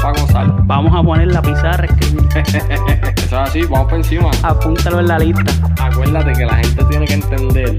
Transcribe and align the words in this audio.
Para 0.00 0.14
pa 0.14 0.20
gozar. 0.20 0.66
Vamos 0.66 0.94
a 0.94 1.02
poner 1.02 1.28
la 1.28 1.42
pizarra, 1.42 1.86
escribir. 1.86 2.28
Eso 3.16 3.24
es 3.24 3.32
así, 3.32 3.62
vamos 3.62 3.88
por 3.88 3.94
encima. 3.94 4.30
Apúntalo 4.42 5.00
en 5.00 5.08
la 5.08 5.18
lista. 5.18 5.52
Acuérdate 5.80 6.32
que 6.32 6.46
la 6.46 6.56
gente 6.56 6.84
tiene 6.84 7.06
que 7.06 7.14
entender 7.14 7.76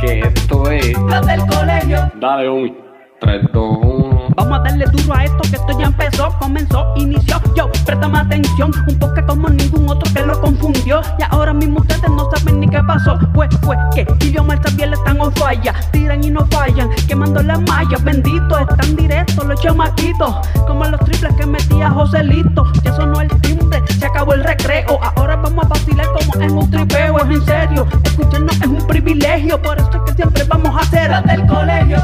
que 0.00 0.20
esto 0.20 0.70
es. 0.70 0.98
Los 0.98 1.26
del 1.26 1.40
colegio. 1.46 2.10
Dale, 2.20 2.48
homie. 2.48 2.74
3, 3.20 3.42
2, 3.52 3.78
1. 3.82 4.09
Vamos 4.40 4.58
a 4.58 4.62
darle 4.62 4.86
duro 4.86 5.14
a 5.14 5.24
esto 5.24 5.42
que 5.50 5.56
esto 5.56 5.78
ya 5.78 5.84
empezó, 5.84 6.34
comenzó, 6.38 6.94
inició. 6.96 7.38
Yo, 7.54 7.70
préstame 7.84 8.20
atención, 8.20 8.70
un 8.88 8.98
poco 8.98 9.14
como 9.26 9.50
ningún 9.50 9.86
otro 9.86 10.10
que 10.14 10.24
lo 10.24 10.40
confundió. 10.40 11.02
Y 11.18 11.22
ahora 11.28 11.52
mismo 11.52 11.80
ustedes 11.80 12.08
no 12.08 12.26
saben 12.34 12.60
ni 12.60 12.66
qué 12.66 12.82
pasó. 12.82 13.18
Pues 13.34 13.50
fue 13.60 13.76
que 13.94 14.06
idioma 14.24 14.58
también 14.58 14.92
le 14.92 14.96
están 14.96 15.20
on 15.20 15.30
falla. 15.34 15.74
Tiran 15.92 16.24
y 16.24 16.30
no 16.30 16.46
fallan, 16.46 16.88
quemando 17.06 17.42
las 17.42 17.60
mallas. 17.60 18.02
Bendito, 18.02 18.58
están 18.58 18.96
directos 18.96 19.44
los 19.44 19.60
chamaquitos. 19.60 20.34
Como 20.66 20.86
los 20.86 21.00
triples 21.00 21.34
que 21.34 21.44
metía 21.44 21.90
Joselito. 21.90 22.64
Ya 22.82 22.96
sonó 22.96 23.20
el 23.20 23.28
timbre, 23.42 23.82
se 23.88 24.06
acabó 24.06 24.32
el 24.32 24.42
recreo. 24.42 24.98
Ahora 25.16 25.36
vamos 25.36 25.66
a 25.66 25.68
vacilar 25.68 26.06
como 26.14 26.42
en 26.42 26.52
un 26.52 26.70
tripeo. 26.70 27.18
Es 27.18 27.24
en 27.26 27.44
serio, 27.44 27.86
escucharnos 28.04 28.56
es 28.58 28.66
un 28.66 28.86
privilegio. 28.86 29.60
Por 29.60 29.76
eso 29.76 29.90
es 29.92 30.00
que 30.10 30.12
siempre 30.14 30.44
vamos 30.44 30.74
a 30.74 30.80
hacer 30.80 31.10
del 31.26 31.46
colegio. 31.46 31.98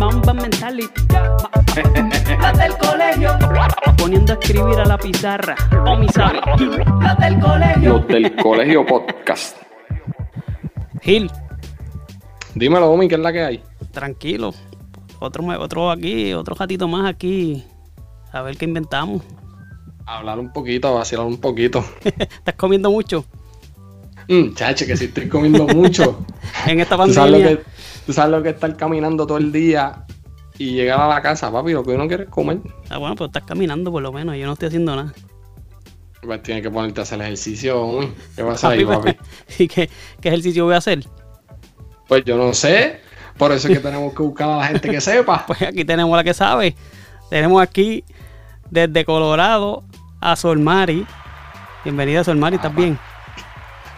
Ma- 0.00 0.06
ma- 0.06 0.12
Mamba 0.12 0.32
mentality. 0.34 1.02
Las 2.40 2.58
del 2.58 2.72
colegio. 2.78 3.38
Poniendo 3.98 4.32
a 4.32 4.36
escribir 4.40 4.78
a 4.80 4.84
la 4.86 4.96
pizarra. 4.98 5.54
O 5.86 5.96
mi 5.96 6.08
sabe. 6.08 6.40
Las 7.02 7.18
del 7.18 7.38
colegio. 7.38 7.92
Los 7.98 8.08
del 8.08 8.36
colegio 8.36 8.86
podcast. 8.86 9.56
Gil, 11.02 11.30
Dímelo, 12.54 12.90
homie, 12.90 13.08
¿qué 13.08 13.14
es 13.14 13.20
la 13.20 13.32
que 13.32 13.42
hay? 13.42 13.62
tranquilo. 13.92 14.52
Otro, 15.18 15.44
otro 15.58 15.90
aquí, 15.90 16.32
otro 16.32 16.54
gatito 16.54 16.88
más 16.88 17.06
aquí. 17.08 17.64
A 18.32 18.40
ver 18.42 18.56
qué 18.56 18.64
inventamos. 18.64 19.22
Hablar 20.06 20.38
un 20.38 20.52
poquito, 20.52 20.94
vacilar 20.94 21.26
un 21.26 21.38
poquito. 21.38 21.84
¿Estás 22.04 22.54
comiendo 22.56 22.90
mucho 22.90 23.24
Mm, 24.28 24.54
chacho, 24.54 24.86
que 24.86 24.96
si 24.96 25.06
estoy 25.06 25.28
comiendo 25.28 25.66
mucho. 25.66 26.24
en 26.66 26.78
esta 26.80 26.96
¿Tú 26.96 27.12
sabes, 27.12 27.32
lo 27.32 27.38
pandemia? 27.38 27.56
que, 27.56 27.62
tú 28.10 28.14
sabes 28.14 28.32
lo 28.32 28.42
que 28.42 28.48
es 28.48 28.56
estar 28.56 28.76
caminando 28.76 29.24
todo 29.24 29.38
el 29.38 29.52
día 29.52 30.04
y 30.58 30.72
llegar 30.72 31.00
a 31.00 31.06
la 31.06 31.22
casa, 31.22 31.52
papi, 31.52 31.70
lo 31.70 31.84
que 31.84 31.92
uno 31.92 32.08
quiere 32.08 32.24
es 32.24 32.28
comer. 32.28 32.58
Ah, 32.88 32.98
bueno, 32.98 33.14
pero 33.14 33.26
estás 33.26 33.44
caminando 33.44 33.92
por 33.92 34.02
lo 34.02 34.12
menos. 34.12 34.36
Yo 34.36 34.46
no 34.46 34.54
estoy 34.54 34.66
haciendo 34.66 34.96
nada. 34.96 35.12
Pues 36.20 36.42
tienes 36.42 36.64
que 36.64 36.70
ponerte 36.72 36.98
a 36.98 37.02
hacer 37.04 37.22
ejercicio. 37.22 37.80
homie. 37.80 38.12
¿Qué 38.34 38.42
pasa 38.42 38.70
ahí, 38.70 38.84
Papi, 38.84 39.12
papi? 39.12 39.18
¿Y 39.62 39.68
qué, 39.68 39.88
qué 40.20 40.28
ejercicio 40.28 40.64
voy 40.64 40.74
a 40.74 40.78
hacer? 40.78 41.04
Pues 42.08 42.24
yo 42.24 42.36
no 42.36 42.52
sé. 42.52 42.98
Por 43.38 43.52
eso 43.52 43.68
es 43.68 43.74
que 43.74 43.80
tenemos 43.80 44.12
que 44.12 44.24
buscar 44.24 44.50
a 44.50 44.56
la 44.56 44.66
gente 44.66 44.90
que 44.90 45.00
sepa. 45.00 45.44
Pues 45.46 45.62
aquí 45.62 45.84
tenemos 45.84 46.16
la 46.16 46.24
que 46.24 46.34
sabe. 46.34 46.74
Tenemos 47.30 47.62
aquí 47.62 48.02
desde 48.72 49.04
Colorado 49.04 49.84
a 50.20 50.34
Solmari. 50.34 51.06
Bienvenida, 51.84 52.24
Solmari, 52.24 52.56
¿estás 52.56 52.74
bien? 52.74 52.98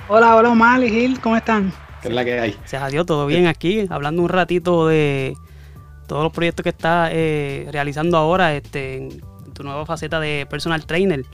Hola, 0.07 0.37
hola 0.37 0.51
Omar 0.51 0.85
y 0.85 0.91
Gil, 0.91 1.19
¿cómo 1.19 1.35
están? 1.35 1.73
¿Qué 2.03 2.09
es 2.09 2.15
la 2.15 2.25
que 2.25 2.39
hay? 2.39 2.51
Gracias 2.51 2.83
a 2.83 2.89
Dios, 2.89 3.07
todo 3.07 3.27
bien 3.27 3.47
aquí, 3.47 3.87
hablando 3.89 4.23
un 4.23 4.29
ratito 4.29 4.89
de 4.89 5.35
todos 6.09 6.25
los 6.25 6.33
proyectos 6.33 6.65
que 6.65 6.71
estás 6.71 7.11
eh, 7.13 7.69
realizando 7.71 8.17
ahora 8.17 8.55
este, 8.55 8.97
en 8.97 9.23
tu 9.55 9.63
nueva 9.63 9.87
faceta 9.87 10.19
de 10.19 10.47
personal 10.51 10.85
trainer. 10.85 11.25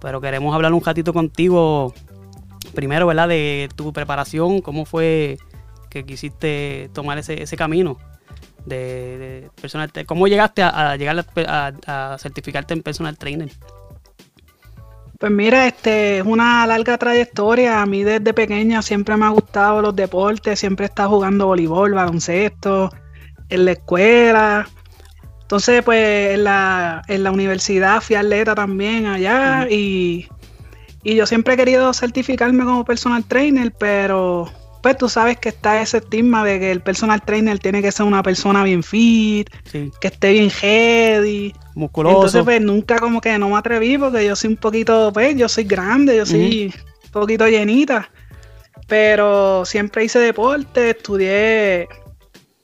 Pero 0.00 0.20
queremos 0.20 0.52
hablar 0.52 0.72
un 0.72 0.84
ratito 0.84 1.12
contigo, 1.12 1.94
primero, 2.74 3.06
¿verdad? 3.06 3.28
De 3.28 3.68
tu 3.76 3.92
preparación, 3.92 4.60
cómo 4.62 4.84
fue 4.84 5.38
que 5.90 6.04
quisiste 6.04 6.90
tomar 6.92 7.18
ese, 7.18 7.42
ese 7.42 7.56
camino 7.56 7.96
de, 8.66 8.76
de 8.76 9.50
personal 9.60 9.90
¿Cómo 10.06 10.26
llegaste 10.26 10.62
a, 10.62 10.96
llegar 10.96 11.24
a 11.36 12.16
certificarte 12.18 12.74
en 12.74 12.82
personal 12.82 13.16
trainer? 13.16 13.50
Pues 15.18 15.32
mira, 15.32 15.66
este 15.66 16.18
es 16.18 16.26
una 16.26 16.66
larga 16.66 16.98
trayectoria. 16.98 17.80
A 17.80 17.86
mí 17.86 18.04
desde 18.04 18.34
pequeña 18.34 18.82
siempre 18.82 19.16
me 19.16 19.24
ha 19.26 19.30
gustado 19.30 19.80
los 19.80 19.96
deportes, 19.96 20.58
siempre 20.58 20.86
he 20.86 20.88
estado 20.88 21.10
jugando 21.10 21.46
voleibol, 21.46 21.94
baloncesto, 21.94 22.90
en 23.48 23.64
la 23.64 23.72
escuela. 23.72 24.68
Entonces, 25.42 25.82
pues 25.84 26.34
en 26.34 26.44
la, 26.44 27.02
en 27.08 27.22
la 27.22 27.30
universidad 27.30 28.00
fui 28.00 28.16
atleta 28.16 28.54
también 28.54 29.06
allá 29.06 29.68
y, 29.70 30.28
y 31.04 31.14
yo 31.14 31.24
siempre 31.24 31.54
he 31.54 31.56
querido 31.56 31.92
certificarme 31.94 32.64
como 32.64 32.84
personal 32.84 33.24
trainer, 33.24 33.72
pero 33.78 34.50
pues 34.82 34.98
tú 34.98 35.08
sabes 35.08 35.38
que 35.38 35.48
está 35.48 35.80
ese 35.80 35.98
estigma 35.98 36.44
de 36.44 36.58
que 36.58 36.72
el 36.72 36.80
personal 36.80 37.22
trainer 37.22 37.58
tiene 37.58 37.80
que 37.80 37.92
ser 37.92 38.06
una 38.06 38.22
persona 38.22 38.64
bien 38.64 38.82
fit, 38.82 39.48
Sí, 39.64 39.90
que 40.00 40.08
esté 40.08 40.32
bien 40.32 40.50
heavy. 40.50 41.54
Musculoso. 41.76 42.16
Entonces, 42.16 42.42
pues 42.42 42.60
nunca 42.60 42.98
como 42.98 43.20
que 43.20 43.38
no 43.38 43.50
me 43.50 43.56
atreví 43.56 43.96
porque 43.98 44.26
yo 44.26 44.34
soy 44.34 44.50
un 44.50 44.56
poquito, 44.56 45.12
pues 45.12 45.36
yo 45.36 45.48
soy 45.48 45.64
grande, 45.64 46.16
yo 46.16 46.26
soy 46.26 46.72
un 47.04 47.10
poquito 47.12 47.46
llenita. 47.46 48.10
Pero 48.88 49.64
siempre 49.64 50.04
hice 50.04 50.18
deporte, 50.18 50.90
estudié, 50.90 51.88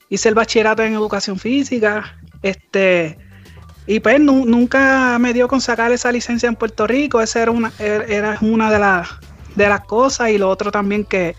hice 0.09 0.29
el 0.29 0.35
bachillerato 0.35 0.83
en 0.83 0.93
educación 0.93 1.37
física, 1.37 2.17
este, 2.41 3.17
y 3.87 3.99
pues 3.99 4.19
nu- 4.21 4.45
nunca 4.45 5.17
me 5.19 5.33
dio 5.33 5.47
con 5.49 5.59
sacar 5.59 5.91
esa 5.91 6.11
licencia 6.11 6.47
en 6.47 6.55
Puerto 6.55 6.87
Rico, 6.87 7.19
esa 7.21 7.41
era 7.41 7.51
una, 7.51 7.73
era 7.77 8.05
era 8.05 8.37
una 8.41 8.71
de 8.71 8.79
las 8.79 9.09
de 9.55 9.67
las 9.67 9.81
cosas, 9.81 10.29
y 10.29 10.37
lo 10.37 10.49
otro 10.49 10.71
también 10.71 11.03
que 11.03 11.35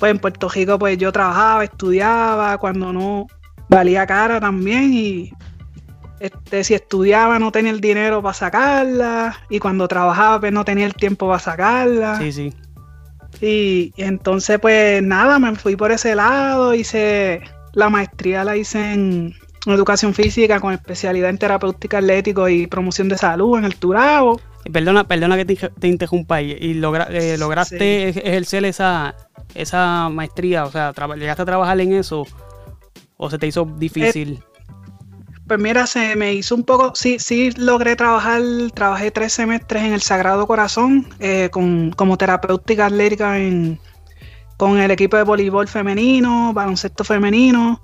pues 0.00 0.10
en 0.10 0.18
Puerto 0.18 0.48
Rico 0.48 0.78
pues 0.78 0.96
yo 0.96 1.12
trabajaba, 1.12 1.62
estudiaba, 1.64 2.56
cuando 2.58 2.92
no 2.92 3.26
valía 3.68 4.06
cara 4.06 4.40
también, 4.40 4.92
y 4.94 5.32
este, 6.20 6.64
si 6.64 6.74
estudiaba 6.74 7.38
no 7.38 7.50
tenía 7.52 7.72
el 7.72 7.80
dinero 7.80 8.22
para 8.22 8.34
sacarla 8.34 9.36
y 9.50 9.58
cuando 9.58 9.88
trabajaba 9.88 10.40
pues 10.40 10.52
no 10.52 10.64
tenía 10.64 10.86
el 10.86 10.94
tiempo 10.94 11.26
para 11.26 11.38
sacarla. 11.38 12.18
Sí, 12.18 12.32
sí. 12.32 12.52
Y, 13.40 13.92
y 13.96 14.02
entonces 14.02 14.58
pues 14.60 15.02
nada, 15.02 15.38
me 15.38 15.54
fui 15.56 15.76
por 15.76 15.90
ese 15.92 16.14
lado, 16.14 16.74
hice 16.74 17.40
la 17.72 17.88
maestría 17.88 18.44
la 18.44 18.56
hice 18.56 18.92
en 18.92 19.34
educación 19.66 20.14
física 20.14 20.60
con 20.60 20.72
especialidad 20.72 21.30
en 21.30 21.38
terapéutica 21.38 21.98
atlético 21.98 22.48
y 22.48 22.66
promoción 22.66 23.08
de 23.08 23.16
salud 23.18 23.58
en 23.58 23.64
el 23.64 23.76
Turabo. 23.76 24.40
Eh, 24.64 24.70
Perdona, 24.70 25.04
perdona 25.04 25.36
que 25.36 25.44
te, 25.44 25.56
te 25.56 25.88
interrumpa 25.88 26.36
ahí. 26.36 26.56
¿Y 26.60 26.74
logra- 26.74 27.08
eh, 27.10 27.36
lograste 27.38 28.08
ej- 28.10 28.22
ejercer 28.24 28.64
esa, 28.66 29.14
esa 29.54 30.08
maestría? 30.10 30.64
O 30.64 30.70
sea, 30.70 30.92
¿llegaste 31.16 31.42
a 31.42 31.46
trabajar 31.46 31.80
en 31.80 31.92
eso? 31.94 32.24
¿O 33.16 33.28
se 33.30 33.38
te 33.38 33.46
hizo 33.46 33.64
difícil? 33.78 34.42
Pues 35.46 35.60
mira, 35.60 35.86
se 35.86 36.16
me 36.16 36.32
hizo 36.32 36.54
un 36.54 36.62
poco, 36.62 36.92
sí, 36.94 37.18
sí 37.18 37.50
logré 37.52 37.96
trabajar, 37.96 38.40
trabajé 38.74 39.10
tres 39.10 39.34
semestres 39.34 39.82
en 39.82 39.92
el 39.92 40.00
Sagrado 40.00 40.46
Corazón 40.46 41.06
eh, 41.20 41.50
con, 41.52 41.90
como 41.90 42.16
terapéutica 42.16 42.86
atlética 42.86 43.38
en, 43.38 43.78
con 44.56 44.78
el 44.78 44.90
equipo 44.90 45.18
de 45.18 45.22
voleibol 45.24 45.68
femenino, 45.68 46.52
baloncesto 46.54 47.04
femenino. 47.04 47.82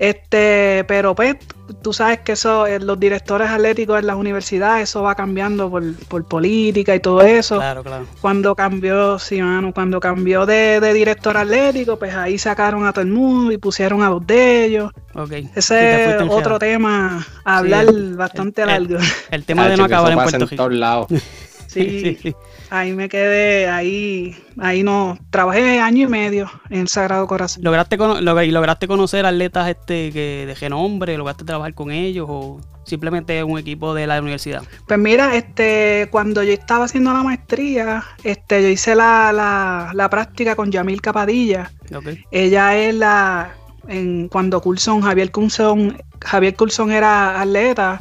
Este, 0.00 0.84
pero 0.88 1.14
pues 1.14 1.36
tú 1.82 1.92
sabes 1.92 2.20
que 2.20 2.32
eso, 2.32 2.66
eh, 2.66 2.78
los 2.80 2.98
directores 2.98 3.48
atléticos 3.48 3.98
en 3.98 4.06
las 4.06 4.16
universidades, 4.16 4.88
eso 4.90 5.02
va 5.02 5.14
cambiando 5.14 5.70
por, 5.70 5.82
por 6.06 6.24
política 6.24 6.94
y 6.94 7.00
todo 7.00 7.22
eso. 7.22 7.56
claro, 7.56 7.82
claro. 7.82 8.06
Cuando 8.20 8.54
cambió, 8.54 9.18
sí, 9.18 9.40
mano, 9.40 9.72
cuando 9.72 10.00
cambió 10.00 10.44
de, 10.46 10.80
de 10.80 10.92
director 10.92 11.36
atlético, 11.36 11.98
pues 11.98 12.14
ahí 12.14 12.38
sacaron 12.38 12.86
a 12.86 12.92
todo 12.92 13.02
el 13.02 13.10
mundo 13.10 13.52
y 13.52 13.58
pusieron 13.58 14.02
a 14.02 14.08
dos 14.08 14.26
de 14.26 14.64
ellos. 14.66 14.90
Ok. 15.14 15.30
Sí, 15.32 15.42
te 15.52 15.58
Ese 15.60 16.16
es 16.16 16.22
otro 16.30 16.58
tema 16.58 17.26
a 17.44 17.58
hablar 17.58 17.86
el- 17.86 18.14
bastante 18.16 18.62
el- 18.62 18.68
largo. 18.68 18.96
El 19.30 19.44
tema 19.44 19.68
de 19.68 19.76
no 19.76 19.84
acabar 19.84 20.12
en 20.12 20.18
Puerto 20.18 20.38
todos 20.38 20.50
Rico. 20.50 20.68
lados. 20.70 21.06
Sí, 21.78 22.18
sí. 22.20 22.34
ahí 22.70 22.92
me 22.92 23.08
quedé, 23.08 23.68
ahí, 23.68 24.36
ahí 24.58 24.82
no, 24.82 25.18
trabajé 25.30 25.80
año 25.80 26.06
y 26.06 26.10
medio 26.10 26.50
en 26.70 26.80
el 26.80 26.88
Sagrado 26.88 27.26
Corazón. 27.26 27.62
¿Lograste, 27.62 27.96
¿Y 27.96 28.50
lograste 28.50 28.88
conocer 28.88 29.26
atletas 29.26 29.68
este 29.68 30.10
que 30.10 30.44
de 30.46 30.54
renombre? 30.54 31.16
¿Lograste 31.18 31.44
trabajar 31.44 31.74
con 31.74 31.90
ellos? 31.90 32.26
¿O 32.28 32.60
simplemente 32.84 33.44
un 33.44 33.58
equipo 33.58 33.94
de 33.94 34.06
la 34.06 34.18
universidad? 34.18 34.62
Pues 34.86 34.98
mira, 34.98 35.36
este, 35.36 36.08
cuando 36.10 36.42
yo 36.42 36.52
estaba 36.52 36.86
haciendo 36.86 37.12
la 37.12 37.22
maestría, 37.22 38.02
este, 38.24 38.62
yo 38.62 38.68
hice 38.68 38.94
la, 38.94 39.32
la, 39.32 39.92
la 39.94 40.10
práctica 40.10 40.56
con 40.56 40.72
Yamil 40.72 41.00
Capadilla. 41.00 41.70
Ok. 41.94 42.08
Ella 42.30 42.76
es 42.76 42.94
la, 42.94 43.52
en, 43.88 44.28
cuando 44.28 44.60
Coulson, 44.60 45.02
Javier 45.02 45.30
Coulson, 45.30 46.02
Javier 46.20 46.54
Coulson 46.54 46.90
era 46.90 47.40
atleta, 47.40 47.98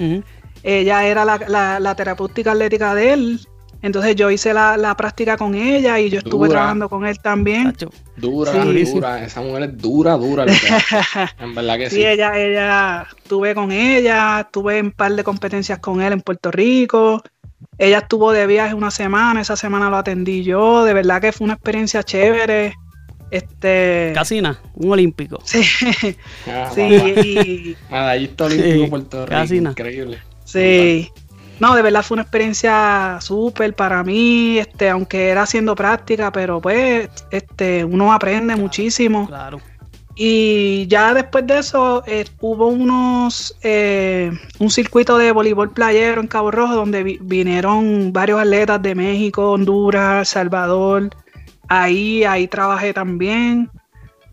ella 0.63 1.05
era 1.05 1.25
la, 1.25 1.37
la, 1.47 1.79
la 1.79 1.95
terapéutica 1.95 2.53
atlética 2.53 2.95
de 2.95 3.13
él. 3.13 3.47
Entonces 3.87 4.17
yo 4.17 4.29
hice 4.29 4.53
la, 4.53 4.95
práctica 4.97 5.37
con 5.37 5.55
ella 5.55 5.97
y 5.97 6.09
yo 6.09 6.19
estuve 6.19 6.49
trabajando 6.49 6.89
con 6.89 7.05
él 7.05 7.17
también. 7.19 7.73
Dura, 8.17 8.51
dura, 8.51 9.23
esa 9.23 9.41
mujer 9.41 9.63
es 9.63 9.77
dura, 9.77 10.17
dura. 10.17 10.45
en 11.39 11.55
verdad 11.55 11.77
que 11.77 11.89
sí. 11.89 11.95
Sí, 11.95 12.05
ella, 12.05 12.37
ella, 12.37 13.07
estuve 13.17 13.55
con 13.55 13.71
ella, 13.71 14.41
estuve 14.41 14.79
en 14.79 14.87
un 14.87 14.91
par 14.91 15.13
de 15.13 15.23
competencias 15.23 15.79
con 15.79 16.01
él 16.01 16.11
en 16.11 16.19
Puerto 16.19 16.51
Rico. 16.51 17.23
Ella 17.77 17.99
estuvo 17.99 18.33
de 18.33 18.45
viaje 18.45 18.73
una 18.73 18.91
semana, 18.91 19.39
esa 19.39 19.55
semana 19.55 19.89
lo 19.89 19.95
atendí 19.95 20.43
yo, 20.43 20.83
de 20.83 20.93
verdad 20.93 21.21
que 21.21 21.31
fue 21.31 21.45
una 21.45 21.53
experiencia 21.53 22.03
chévere. 22.03 22.73
Este. 23.31 24.11
Casina, 24.13 24.59
un 24.73 24.91
olímpico. 24.91 25.39
Sí. 25.45 25.61
Ah, 26.45 26.71
sí. 26.75 26.81
Y... 26.81 27.77
Medallista 27.89 28.45
olímpico 28.45 28.83
sí, 28.83 28.89
Puerto 28.89 29.25
Rico. 29.25 29.37
Casina. 29.37 29.69
Increíble. 29.69 30.19
Sí. 30.43 31.09
No, 31.59 31.75
de 31.75 31.81
verdad 31.81 32.03
fue 32.03 32.15
una 32.15 32.21
experiencia 32.23 33.17
súper 33.19 33.73
para 33.73 34.03
mí, 34.03 34.59
este, 34.59 34.89
aunque 34.89 35.29
era 35.29 35.43
haciendo 35.43 35.75
práctica, 35.75 36.31
pero 36.31 36.61
pues, 36.61 37.09
este, 37.31 37.83
uno 37.83 38.13
aprende 38.13 38.55
muchísimo. 38.55 39.27
Claro. 39.27 39.59
Y 40.19 40.87
ya 40.87 41.13
después 41.13 41.45
de 41.45 41.59
eso 41.59 42.03
eh, 42.07 42.25
hubo 42.41 42.67
unos 42.69 43.55
eh, 43.61 44.31
un 44.57 44.71
circuito 44.71 45.15
de 45.19 45.31
voleibol 45.31 45.69
playero 45.69 46.21
en 46.21 46.27
Cabo 46.27 46.49
Rojo 46.49 46.73
donde 46.73 47.19
vinieron 47.21 48.11
varios 48.11 48.39
atletas 48.39 48.81
de 48.81 48.95
México, 48.95 49.51
Honduras, 49.51 50.29
Salvador. 50.29 51.11
Ahí, 51.67 52.23
ahí 52.23 52.47
trabajé 52.47 52.93
también. 52.93 53.69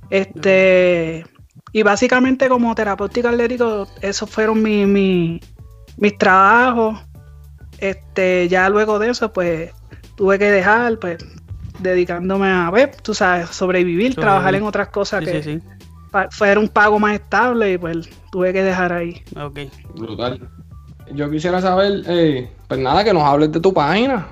Este, 0.09 1.27
y 1.73 1.83
básicamente 1.83 2.49
como 2.49 2.75
terapéutico 2.75 3.29
atlético, 3.29 3.87
esos 4.01 4.31
fueron 4.31 4.63
mis 4.63 5.41
trabajos. 6.19 6.99
Este, 7.85 8.49
ya 8.49 8.69
luego 8.69 8.99
de 8.99 9.11
eso, 9.11 9.33
pues 9.33 9.71
tuve 10.17 10.39
que 10.39 10.51
dejar, 10.51 10.99
pues 10.99 11.19
dedicándome 11.81 12.49
a 12.49 12.71
ver, 12.71 12.97
tú 13.03 13.15
sabes, 13.15 13.51
sobrevivir, 13.51 14.15
trabajar 14.15 14.55
en 14.55 14.63
otras 14.63 14.89
cosas 14.89 15.25
que 15.25 15.61
fuera 16.31 16.61
un 16.61 16.69
pago 16.69 16.99
más 16.99 17.15
estable 17.15 17.73
y 17.73 17.79
pues 17.79 18.09
tuve 18.31 18.53
que 18.53 18.63
dejar 18.63 18.93
ahí. 18.93 19.23
Ok. 19.37 19.61
Brutal. 19.97 20.49
Yo 21.13 21.31
quisiera 21.31 21.61
saber, 21.61 22.03
eh, 22.07 22.51
pues 22.69 22.81
nada, 22.81 23.05
que 23.05 23.13
nos 23.13 23.25
hables 23.25 23.53
de 23.53 23.61
tu 23.61 23.75
página 23.75 24.27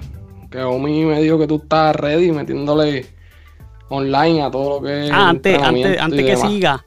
que 0.52 0.62
Omi 0.62 1.04
me 1.04 1.20
dijo 1.20 1.38
que 1.38 1.46
tú 1.46 1.56
estás 1.56 1.96
ready 1.96 2.30
metiéndole 2.30 3.06
online 3.88 4.42
a 4.42 4.50
todo 4.50 4.80
lo 4.80 4.86
que 4.86 5.10
Ah, 5.10 5.30
antes, 5.30 5.60
antes, 5.60 6.00
antes 6.00 6.24
que 6.24 6.36
siga, 6.36 6.84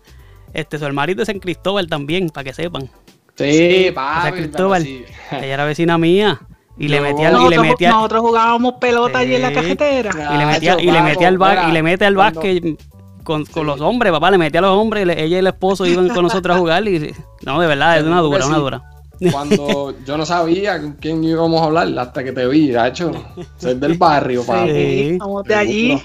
este, 0.53 0.77
su 0.77 0.85
hermanito 0.85 1.23
es 1.23 1.29
en 1.29 1.39
Cristóbal 1.39 1.87
también, 1.87 2.29
para 2.29 2.45
que 2.45 2.53
sepan. 2.53 2.89
Sí, 3.35 3.91
para 3.93 4.21
San 4.21 4.33
Cristóbal. 4.33 4.85
Ella 4.85 5.53
era 5.53 5.65
vecina 5.65 5.97
mía. 5.97 6.39
Y 6.77 6.87
le 6.89 6.99
metía, 6.99 7.31
nosotros, 7.31 7.53
y 7.53 7.55
le 7.55 7.69
metía 7.69 7.89
nosotros 7.91 8.21
jugábamos 8.21 8.73
pelota 8.81 9.19
allí 9.19 9.35
en 9.35 9.41
la 9.41 9.53
cajetera. 9.53 10.11
y 10.33 10.37
le 10.37 10.45
metía, 10.45 10.81
y 10.81 10.91
le 10.91 11.01
metía 11.01 11.27
al 11.29 11.37
bar, 11.37 11.69
y 11.69 11.71
le 11.71 11.83
mete 11.83 12.05
al 12.05 12.15
básquet 12.15 12.77
con, 13.23 13.45
con 13.45 13.65
los 13.65 13.79
hombres, 13.81 14.11
papá, 14.11 14.29
le 14.29 14.37
metía 14.37 14.59
a 14.59 14.63
los 14.63 14.77
hombres, 14.77 15.07
ella 15.07 15.25
y 15.25 15.35
el 15.35 15.47
esposo 15.47 15.85
iban 15.85 16.09
con 16.09 16.23
nosotros 16.23 16.55
a 16.55 16.59
jugar 16.59 16.87
y 16.87 17.13
no, 17.43 17.59
de 17.59 17.67
verdad, 17.67 17.97
es 17.97 18.03
una 18.03 18.19
dura, 18.21 18.45
una 18.45 18.57
dura 18.57 18.83
cuando 19.31 19.95
yo 20.05 20.17
no 20.17 20.25
sabía 20.25 20.79
con 20.81 20.93
quién 20.93 21.23
íbamos 21.23 21.61
a 21.61 21.65
hablar 21.65 21.87
hasta 21.99 22.23
que 22.23 22.31
te 22.31 22.47
vi, 22.47 22.75
hecho, 22.75 23.11
soy 23.57 23.75
del 23.75 23.97
barrio, 23.97 24.45
papi. 24.45 24.71
Sí, 24.71 25.19
de 25.45 25.55
allí. 25.55 26.03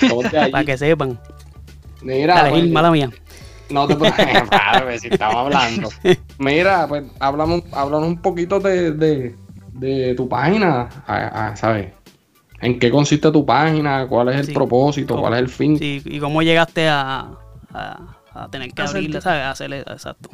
Para 0.50 0.64
que 0.64 0.78
sepan. 0.78 1.18
Mira, 2.02 2.34
Dale, 2.34 2.50
pues, 2.50 2.70
mala 2.70 2.90
mía. 2.90 3.10
No 3.70 3.86
te 3.86 3.96
preocupes, 3.96 5.00
si 5.00 5.08
estamos 5.08 5.36
hablando. 5.36 5.88
Mira, 6.38 6.86
pues 6.86 7.04
hablamos, 7.18 7.62
hablamos 7.72 8.08
un 8.08 8.20
poquito 8.20 8.60
de, 8.60 8.92
de, 8.92 9.34
de 9.74 10.14
tu 10.14 10.28
página, 10.28 10.88
¿sabes? 11.56 11.92
¿En 12.60 12.78
qué 12.78 12.90
consiste 12.90 13.30
tu 13.30 13.44
página? 13.44 14.06
¿Cuál 14.06 14.30
es 14.30 14.48
el 14.48 14.54
propósito? 14.54 15.20
¿Cuál 15.20 15.34
es 15.34 15.40
el 15.40 15.48
fin? 15.48 15.78
Sí, 15.78 16.00
y 16.04 16.18
cómo 16.18 16.42
llegaste 16.42 16.88
a, 16.88 17.28
a, 17.72 18.16
a 18.32 18.48
tener 18.50 18.72
que 18.72 18.82
abrirle, 18.82 19.20
¿sabes? 19.20 19.42
A 19.42 19.50
hacerle, 19.50 19.80
exacto. 19.80 20.30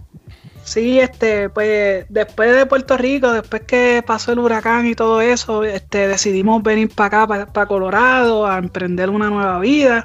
Sí, 0.63 1.01
este, 1.01 1.49
pues 1.49 2.07
después 2.09 2.55
de 2.55 2.67
Puerto 2.67 2.97
Rico, 2.97 3.33
después 3.33 3.63
que 3.63 4.05
pasó 4.07 4.33
el 4.33 4.39
huracán 4.39 4.87
y 4.87 4.95
todo 4.95 5.21
eso, 5.21 5.65
este, 5.65 6.07
decidimos 6.07 6.63
venir 6.63 6.91
para 6.95 7.25
acá, 7.25 7.47
para, 7.47 7.67
Colorado, 7.67 8.47
a 8.47 8.59
emprender 8.59 9.11
una 9.11 9.31
nueva 9.31 9.59
vida. 9.59 10.05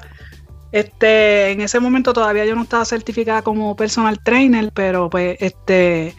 Este, 0.72 1.52
en 1.52 1.60
ese 1.60 1.78
momento 1.78 2.12
todavía 2.12 2.44
yo 2.44 2.54
no 2.54 2.62
estaba 2.62 2.84
certificada 2.84 3.42
como 3.42 3.76
personal 3.76 4.18
trainer, 4.18 4.72
pero 4.72 5.08
pues 5.08 5.36
este, 5.40 6.14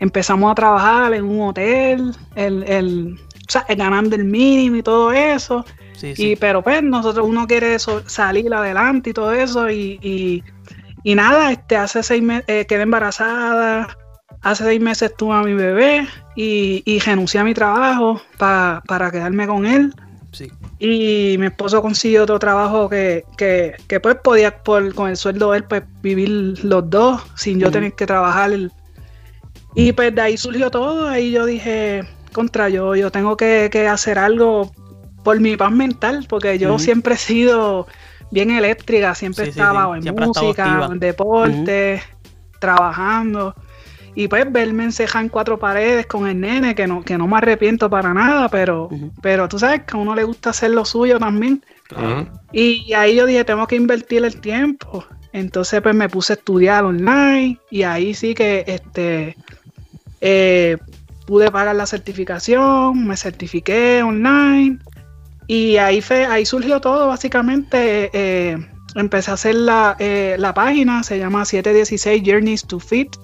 empezamos 0.00 0.50
a 0.50 0.54
trabajar 0.56 1.14
en 1.14 1.24
un 1.24 1.48
hotel, 1.48 2.12
el, 2.34 2.64
el, 2.64 3.20
o 3.46 3.50
sea, 3.50 3.64
ganando 3.68 4.16
el 4.16 4.24
mínimo 4.24 4.76
y 4.76 4.82
todo 4.82 5.12
eso. 5.12 5.64
Y 6.02 6.34
pero 6.36 6.62
pues 6.62 6.82
nosotros 6.82 7.26
uno 7.28 7.46
quiere 7.46 7.78
salir 7.78 8.52
adelante 8.52 9.10
y 9.10 9.12
todo 9.12 9.32
eso 9.32 9.70
y 9.70 10.42
y 11.02 11.14
nada, 11.14 11.52
este, 11.52 11.76
hace 11.76 12.02
seis 12.02 12.22
meses 12.22 12.44
eh, 12.48 12.66
quedé 12.66 12.82
embarazada, 12.82 13.96
hace 14.42 14.64
seis 14.64 14.80
meses 14.80 15.14
tuve 15.16 15.34
a 15.34 15.42
mi 15.42 15.54
bebé 15.54 16.06
y, 16.36 16.82
y 16.84 16.98
renuncié 16.98 17.40
a 17.40 17.44
mi 17.44 17.54
trabajo 17.54 18.20
para 18.38 19.10
quedarme 19.10 19.46
con 19.46 19.66
él. 19.66 19.94
Sí. 20.32 20.50
Y 20.78 21.36
mi 21.38 21.46
esposo 21.46 21.82
consiguió 21.82 22.22
otro 22.22 22.38
trabajo 22.38 22.88
que, 22.88 23.24
que, 23.36 23.74
que 23.88 23.98
pues 23.98 24.16
podía 24.22 24.62
por, 24.62 24.94
con 24.94 25.10
el 25.10 25.16
sueldo 25.16 25.52
de 25.52 25.58
él 25.58 25.64
pues, 25.64 25.82
vivir 26.02 26.64
los 26.64 26.88
dos 26.88 27.22
sin 27.34 27.58
yo 27.58 27.70
tener 27.70 27.94
que 27.94 28.06
trabajar. 28.06 28.52
Y 29.74 29.92
pues 29.92 30.14
de 30.14 30.20
ahí 30.20 30.36
surgió 30.36 30.70
todo, 30.70 31.08
ahí 31.08 31.30
yo 31.30 31.46
dije, 31.46 32.02
contra 32.32 32.68
yo, 32.68 32.96
yo 32.96 33.10
tengo 33.10 33.36
que, 33.36 33.68
que 33.70 33.86
hacer 33.86 34.18
algo 34.18 34.72
por 35.22 35.38
mi 35.40 35.56
paz 35.56 35.72
mental, 35.72 36.26
porque 36.28 36.58
yo 36.58 36.78
siempre 36.78 37.14
he 37.14 37.18
sido 37.18 37.86
bien 38.30 38.50
eléctrica, 38.50 39.14
siempre 39.14 39.48
estaba 39.48 39.96
en 39.96 40.14
música, 40.14 40.88
en 40.90 40.98
deporte, 40.98 42.02
trabajando. 42.58 43.54
Y 44.14 44.26
pues 44.26 44.50
verme 44.50 44.84
encejar 44.84 45.22
en 45.22 45.28
cuatro 45.28 45.58
paredes 45.58 46.06
con 46.06 46.26
el 46.26 46.40
nene, 46.40 46.74
que 46.74 46.86
no, 46.86 47.02
que 47.02 47.16
no 47.16 47.28
me 47.28 47.36
arrepiento 47.36 47.88
para 47.88 48.12
nada, 48.12 48.48
pero, 48.48 48.88
pero 49.22 49.48
tú 49.48 49.58
sabes 49.58 49.82
que 49.84 49.96
a 49.96 50.00
uno 50.00 50.14
le 50.14 50.24
gusta 50.24 50.50
hacer 50.50 50.70
lo 50.72 50.84
suyo 50.84 51.18
también. 51.18 51.64
Y 52.52 52.92
ahí 52.92 53.16
yo 53.16 53.26
dije, 53.26 53.44
tengo 53.44 53.66
que 53.66 53.76
invertir 53.76 54.24
el 54.24 54.40
tiempo. 54.40 55.04
Entonces 55.32 55.80
pues 55.80 55.94
me 55.94 56.08
puse 56.08 56.32
a 56.32 56.36
estudiar 56.36 56.84
online 56.84 57.58
y 57.70 57.84
ahí 57.84 58.14
sí 58.14 58.34
que 58.34 58.64
este 58.66 59.36
eh, 60.20 60.76
pude 61.26 61.50
pagar 61.50 61.76
la 61.76 61.86
certificación, 61.86 63.06
me 63.06 63.16
certifiqué 63.16 64.02
online 64.02 64.78
y 65.50 65.78
ahí, 65.78 66.00
fue, 66.00 66.26
ahí 66.26 66.46
surgió 66.46 66.80
todo, 66.80 67.08
básicamente. 67.08 68.08
Eh, 68.12 68.56
empecé 68.94 69.32
a 69.32 69.34
hacer 69.34 69.56
la, 69.56 69.96
eh, 69.98 70.36
la, 70.38 70.54
página, 70.54 71.02
se 71.02 71.18
llama 71.18 71.44
716 71.44 72.22
Journeys 72.24 72.64
to 72.64 72.78
Fit, 72.78 73.16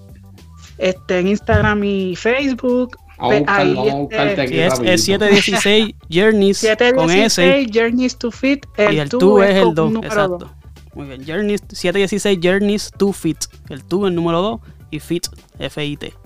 este, 0.78 1.20
en 1.20 1.28
Instagram 1.28 1.84
y 1.84 2.16
Facebook. 2.16 2.96
Pues 3.18 3.44
ahí, 3.46 3.76
este, 4.10 4.66
es, 4.66 5.04
716 5.04 5.94
Journeys 6.10 6.58
716 6.58 7.70
Journeys 7.72 8.16
to 8.16 8.32
Fit. 8.32 8.66
El 8.76 8.94
y 8.94 8.98
el 8.98 9.08
2 9.08 9.44
es, 9.44 9.56
el 9.56 9.74
2, 9.74 9.94
exacto. 10.02 10.52
Muy 10.94 11.06
bien, 11.06 11.24
Journeys, 11.24 11.62
716 11.68 12.40
Journeys 12.42 12.90
to 12.98 13.12
Fit. 13.12 13.38
El 13.68 13.86
2 13.88 14.08
el 14.08 14.14
número 14.16 14.42
2 14.42 14.60
y 14.90 14.98
Fit, 14.98 15.28
F-I-T. 15.60 16.25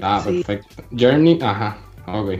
Ah, 0.00 0.22
perfecto. 0.24 0.82
Journey, 0.90 1.38
ajá, 1.42 1.78
ok. 2.06 2.32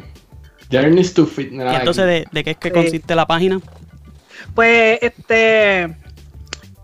Journeys 0.70 1.12
to 1.12 1.26
Fitness. 1.26 1.72
¿Y 1.72 1.76
entonces 1.76 2.24
de, 2.32 2.44
qué 2.44 2.50
es 2.52 2.56
que 2.56 2.72
consiste 2.72 3.14
la 3.14 3.26
página? 3.26 3.60
Pues 4.54 4.98
este 5.02 5.94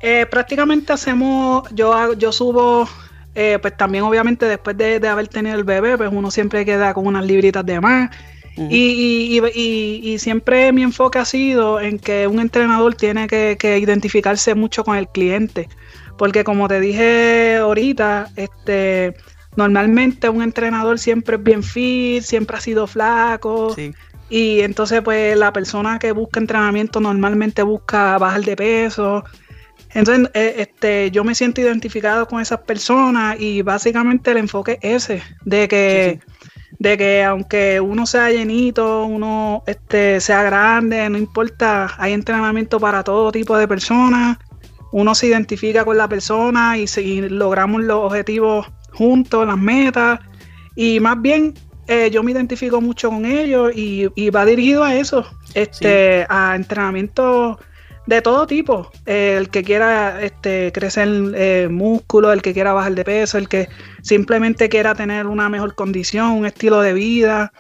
eh, 0.00 0.26
prácticamente 0.30 0.92
hacemos, 0.92 1.68
yo 1.74 2.12
yo 2.14 2.30
subo, 2.30 2.88
eh, 3.34 3.58
pues 3.60 3.76
también 3.76 4.04
obviamente 4.04 4.46
después 4.46 4.76
de, 4.76 5.06
haber 5.08 5.28
tenido 5.28 5.56
el 5.56 5.64
bebé, 5.64 5.96
pues 5.96 6.10
uno 6.12 6.30
siempre 6.30 6.64
queda 6.64 6.92
con 6.94 7.06
unas 7.06 7.24
libritas 7.24 7.64
de 7.64 7.80
más. 7.80 8.10
y, 8.56 9.40
y, 9.54 10.18
siempre 10.18 10.72
mi 10.72 10.82
enfoque 10.82 11.20
ha 11.20 11.24
sido 11.24 11.80
en 11.80 11.96
que 11.98 12.26
un 12.26 12.40
entrenador 12.40 12.96
tiene 12.96 13.28
que, 13.28 13.56
que, 13.56 13.78
identificarse 13.78 14.54
mucho 14.54 14.84
con 14.84 14.96
el 14.96 15.08
cliente. 15.08 15.68
Porque 16.16 16.42
como 16.42 16.66
te 16.66 16.80
dije 16.80 17.56
ahorita, 17.58 18.28
este 18.34 19.14
normalmente 19.58 20.28
un 20.28 20.40
entrenador 20.40 21.00
siempre 21.00 21.34
es 21.34 21.42
bien 21.42 21.64
fit, 21.64 22.22
siempre 22.22 22.56
ha 22.56 22.60
sido 22.60 22.86
flaco. 22.86 23.74
Y 24.30 24.60
entonces, 24.60 25.02
pues, 25.02 25.36
la 25.36 25.52
persona 25.52 25.98
que 25.98 26.12
busca 26.12 26.38
entrenamiento 26.38 27.00
normalmente 27.00 27.64
busca 27.64 28.16
bajar 28.18 28.42
de 28.42 28.54
peso. 28.54 29.24
Entonces, 29.94 30.30
eh, 30.34 30.54
este, 30.58 31.10
yo 31.10 31.24
me 31.24 31.34
siento 31.34 31.60
identificado 31.60 32.28
con 32.28 32.40
esas 32.40 32.60
personas 32.60 33.40
y 33.40 33.62
básicamente 33.62 34.30
el 34.30 34.36
enfoque 34.36 34.78
es 34.80 35.10
ese, 35.10 35.22
de 35.44 35.66
que, 35.66 36.20
de 36.78 36.96
que 36.96 37.24
aunque 37.24 37.80
uno 37.80 38.06
sea 38.06 38.30
llenito, 38.30 39.06
uno 39.06 39.64
este, 39.66 40.20
sea 40.20 40.44
grande, 40.44 41.10
no 41.10 41.18
importa, 41.18 41.96
hay 41.98 42.12
entrenamiento 42.12 42.78
para 42.78 43.02
todo 43.02 43.32
tipo 43.32 43.58
de 43.58 43.66
personas. 43.66 44.38
Uno 44.92 45.16
se 45.16 45.26
identifica 45.26 45.84
con 45.84 45.98
la 45.98 46.08
persona 46.08 46.78
y 46.78 46.86
si 46.86 47.22
logramos 47.22 47.82
los 47.82 48.04
objetivos 48.04 48.68
juntos, 48.92 49.46
las 49.46 49.58
metas, 49.58 50.20
y 50.74 51.00
más 51.00 51.20
bien 51.20 51.54
eh, 51.86 52.10
yo 52.10 52.22
me 52.22 52.32
identifico 52.32 52.80
mucho 52.80 53.08
con 53.08 53.24
ellos 53.24 53.72
y, 53.74 54.30
va 54.30 54.44
dirigido 54.44 54.84
a 54.84 54.94
eso, 54.94 55.26
este, 55.54 56.26
a 56.28 56.54
entrenamiento 56.54 57.58
de 58.08 58.22
todo 58.22 58.46
tipo. 58.46 58.90
el 59.06 59.50
que 59.50 59.62
quiera 59.62 60.22
este, 60.22 60.72
crecer 60.72 61.08
eh, 61.34 61.68
músculo, 61.70 62.32
el 62.32 62.42
que 62.42 62.54
quiera 62.54 62.72
bajar 62.72 62.94
de 62.94 63.04
peso, 63.04 63.38
el 63.38 63.48
que 63.48 63.68
simplemente 64.02 64.68
quiera 64.68 64.94
tener 64.94 65.26
una 65.26 65.48
mejor 65.48 65.74
condición, 65.74 66.30
un 66.32 66.46
estilo 66.46 66.80
de 66.80 66.94
vida. 66.94 67.52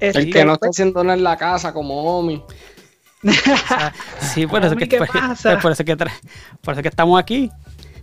el 0.00 0.16
este, 0.16 0.30
que 0.30 0.44
no 0.44 0.54
está 0.54 0.68
haciendo 0.68 1.04
nada 1.04 1.16
en 1.16 1.24
la 1.24 1.36
casa 1.36 1.72
como 1.72 2.18
Omi. 2.18 2.42
sí, 4.20 4.46
por 4.46 4.64
eso, 4.64 4.76
que, 4.76 4.86
por, 4.86 5.08
por, 5.62 5.72
eso 5.72 5.84
que, 5.84 5.96
por 5.96 6.74
eso 6.74 6.82
que 6.82 6.88
estamos 6.88 7.20
aquí. 7.20 7.50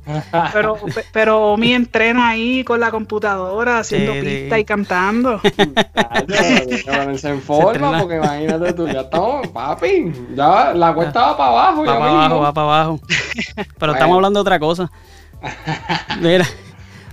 Pero, 0.53 0.77
pero 1.11 1.53
Omi 1.53 1.73
entrena 1.73 2.29
ahí 2.29 2.63
con 2.63 2.79
la 2.79 2.91
computadora 2.91 3.79
haciendo 3.79 4.13
pista 4.13 4.59
y 4.59 4.65
cantando. 4.65 5.41
se 7.15 7.29
en 7.29 7.41
forma, 7.41 7.99
porque 7.99 8.17
imagínate 8.17 8.73
tú, 8.73 8.87
ya 8.87 9.01
estamos, 9.01 9.47
papi, 9.47 10.11
ya 10.35 10.73
la 10.73 10.93
cuesta 10.93 11.21
va 11.21 11.37
para 11.37 11.49
abajo. 11.49 11.85
Va 11.85 11.99
para 11.99 12.11
abajo, 12.11 12.39
va 12.39 12.53
para 12.53 12.67
abajo. 12.67 12.99
Pero 13.79 13.93
estamos 13.93 14.15
hablando 14.15 14.39
de 14.39 14.41
otra 14.41 14.59
cosa. 14.59 14.91
Mira, 16.21 16.45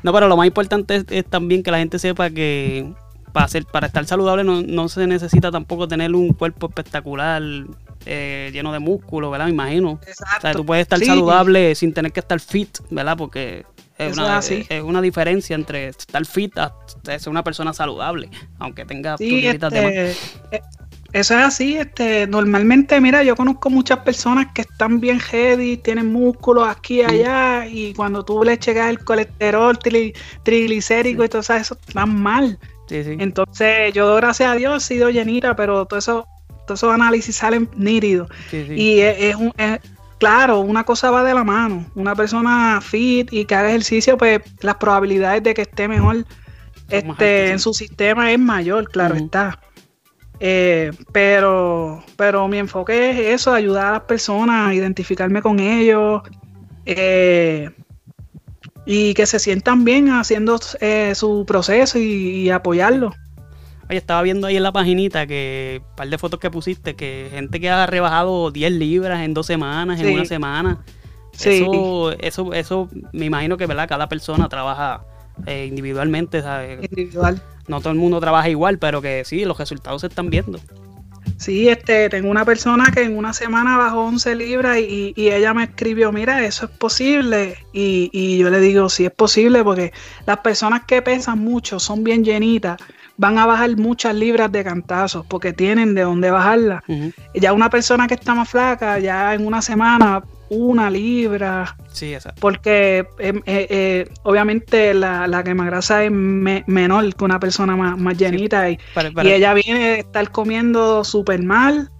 no, 0.02 0.12
pero 0.12 0.28
lo 0.28 0.36
más 0.36 0.46
importante 0.46 1.04
es, 1.08 1.24
también 1.26 1.62
que 1.62 1.70
la 1.70 1.78
gente 1.78 1.98
sepa 1.98 2.30
que 2.30 2.92
para, 3.32 3.48
ser, 3.48 3.64
para 3.64 3.86
estar 3.86 4.04
saludable 4.04 4.44
no, 4.44 4.62
no 4.62 4.88
se 4.88 5.06
necesita 5.06 5.50
tampoco 5.50 5.88
tener 5.88 6.14
un 6.14 6.32
cuerpo 6.34 6.66
espectacular 6.66 7.42
eh, 8.06 8.50
lleno 8.52 8.72
de 8.72 8.78
músculo, 8.78 9.30
¿verdad? 9.30 9.46
Me 9.46 9.52
imagino. 9.52 9.92
O 9.92 10.40
sea, 10.40 10.52
tú 10.52 10.64
puedes 10.64 10.82
estar 10.82 10.98
saludable 11.00 11.74
sin 11.74 11.92
tener 11.92 12.12
que 12.12 12.20
estar 12.20 12.40
fit, 12.40 12.78
¿verdad? 12.90 13.16
Porque 13.16 13.64
es 13.98 14.16
una, 14.16 14.38
es, 14.38 14.82
una, 14.82 15.00
diferencia 15.00 15.54
entre 15.54 15.88
estar 15.88 16.24
fit 16.26 16.56
a 16.58 16.74
ser 17.04 17.28
una 17.28 17.44
persona 17.44 17.72
saludable, 17.72 18.30
aunque 18.58 18.84
tenga 18.84 19.16
sí, 19.16 19.46
este, 19.46 20.10
eh, 20.10 20.14
Eso 21.12 21.38
es 21.38 21.44
así, 21.44 21.76
este, 21.76 22.26
normalmente, 22.26 23.00
mira, 23.00 23.22
yo 23.22 23.36
conozco 23.36 23.70
muchas 23.70 23.98
personas 23.98 24.46
que 24.54 24.62
están 24.62 24.98
bien 24.98 25.20
heavy, 25.20 25.76
tienen 25.76 26.12
músculos 26.12 26.66
aquí 26.66 27.00
y 27.00 27.02
allá, 27.02 27.66
y 27.66 27.92
cuando 27.94 28.24
tú 28.24 28.42
le 28.42 28.58
chegas 28.58 28.88
el 28.88 29.04
colesterol 29.04 29.78
triglicérico 30.42 31.24
y 31.24 31.28
todo 31.28 31.42
eso, 31.42 31.54
eso 31.54 31.78
están 31.86 32.20
mal. 32.20 32.58
Entonces, 32.88 33.92
yo 33.94 34.16
gracias 34.16 34.50
a 34.50 34.54
Dios 34.54 34.84
he 34.84 34.94
sido 34.94 35.10
llenita, 35.10 35.56
pero 35.56 35.86
todo 35.86 35.98
eso 35.98 36.26
todos 36.66 36.80
esos 36.80 36.94
análisis 36.94 37.36
salen 37.36 37.68
nítidos. 37.76 38.28
Y 38.52 39.00
es, 39.00 39.36
un, 39.36 39.52
claro, 40.22 40.60
una 40.60 40.84
cosa 40.84 41.10
va 41.10 41.24
de 41.24 41.34
la 41.34 41.42
mano. 41.42 41.84
Una 41.96 42.14
persona 42.14 42.80
fit 42.80 43.32
y 43.32 43.44
que 43.44 43.54
haga 43.56 43.70
ejercicio, 43.70 44.16
pues 44.16 44.40
las 44.60 44.76
probabilidades 44.76 45.42
de 45.42 45.52
que 45.52 45.62
esté 45.62 45.88
mejor 45.88 46.24
este, 46.88 47.50
en 47.50 47.58
su 47.58 47.74
sistema 47.74 48.30
es 48.30 48.38
mayor, 48.38 48.88
claro 48.88 49.16
está. 49.16 49.58
Eh, 50.38 50.92
pero, 51.10 52.04
pero 52.16 52.46
mi 52.46 52.58
enfoque 52.58 53.10
es 53.10 53.40
eso, 53.40 53.52
ayudar 53.52 53.86
a 53.86 53.92
las 53.92 54.00
personas, 54.02 54.68
a 54.68 54.74
identificarme 54.74 55.42
con 55.42 55.58
ellos 55.58 56.22
eh, 56.86 57.70
y 58.86 59.14
que 59.14 59.26
se 59.26 59.38
sientan 59.38 59.84
bien 59.84 60.08
haciendo 60.10 60.60
eh, 60.80 61.14
su 61.14 61.44
proceso 61.46 61.98
y, 61.98 62.02
y 62.02 62.50
apoyarlo 62.50 63.12
estaba 63.96 64.22
viendo 64.22 64.46
ahí 64.46 64.56
en 64.56 64.62
la 64.62 64.72
paginita 64.72 65.26
que 65.26 65.82
un 65.82 65.96
par 65.96 66.08
de 66.08 66.18
fotos 66.18 66.40
que 66.40 66.50
pusiste, 66.50 66.94
que 66.94 67.28
gente 67.30 67.60
que 67.60 67.70
ha 67.70 67.86
rebajado 67.86 68.50
10 68.50 68.72
libras 68.72 69.22
en 69.22 69.34
dos 69.34 69.46
semanas, 69.46 70.00
en 70.00 70.14
una 70.14 70.24
semana. 70.24 70.84
Sí. 71.32 71.62
Eso, 71.62 72.12
eso, 72.18 72.52
eso 72.52 72.88
me 73.12 73.24
imagino 73.24 73.56
que 73.56 73.66
¿verdad? 73.66 73.88
cada 73.88 74.08
persona 74.08 74.48
trabaja 74.48 75.04
eh, 75.46 75.66
individualmente, 75.68 76.42
Individual. 76.82 77.42
No 77.68 77.80
todo 77.80 77.92
el 77.92 77.98
mundo 77.98 78.20
trabaja 78.20 78.48
igual, 78.48 78.78
pero 78.78 79.00
que 79.00 79.24
sí, 79.24 79.44
los 79.44 79.58
resultados 79.58 80.00
se 80.02 80.08
están 80.08 80.30
viendo. 80.30 80.58
Sí, 81.36 81.68
este, 81.68 82.08
tengo 82.08 82.30
una 82.30 82.44
persona 82.44 82.90
que 82.92 83.02
en 83.02 83.16
una 83.16 83.32
semana 83.32 83.76
bajó 83.76 84.00
11 84.02 84.34
libras 84.34 84.78
y, 84.78 85.14
ella 85.16 85.54
me 85.54 85.64
escribió, 85.64 86.12
mira, 86.12 86.44
eso 86.44 86.66
es 86.66 86.70
posible. 86.72 87.56
Y, 87.72 88.10
y, 88.12 88.38
yo 88.38 88.50
le 88.50 88.60
digo, 88.60 88.88
sí 88.88 89.06
es 89.06 89.12
posible 89.12 89.64
porque 89.64 89.92
las 90.26 90.38
personas 90.38 90.84
que 90.84 91.02
pesan 91.02 91.38
mucho 91.38 91.80
son 91.80 92.04
bien 92.04 92.24
llenitas 92.24 92.78
van 93.16 93.38
a 93.38 93.46
bajar 93.46 93.76
muchas 93.76 94.14
libras 94.14 94.50
de 94.50 94.64
cantazos 94.64 95.24
porque 95.26 95.52
tienen 95.52 95.94
de 95.94 96.02
dónde 96.02 96.30
bajarla. 96.30 96.82
Ya 97.34 97.52
una 97.52 97.70
persona 97.70 98.06
que 98.06 98.14
está 98.14 98.34
más 98.34 98.48
flaca, 98.48 98.98
ya 98.98 99.34
en 99.34 99.46
una 99.46 99.62
semana, 99.62 100.22
una 100.52 100.90
libra. 100.90 101.76
Sí, 101.92 102.14
exacto. 102.14 102.40
Porque 102.40 103.06
eh, 103.18 103.32
eh, 103.46 103.66
eh, 103.70 104.08
obviamente 104.22 104.92
la, 104.94 105.26
la 105.26 105.42
quemagrasa 105.42 106.04
es 106.04 106.10
menor 106.12 107.14
que 107.14 107.24
una 107.24 107.40
persona 107.40 107.76
más, 107.76 108.18
llenita 108.18 108.70
y, 108.70 108.78
ella 109.24 109.54
viene 109.54 109.88
de 109.88 109.98
estar 110.00 110.30
comiendo 110.30 111.04
súper 111.04 111.42
mal. 111.42 111.90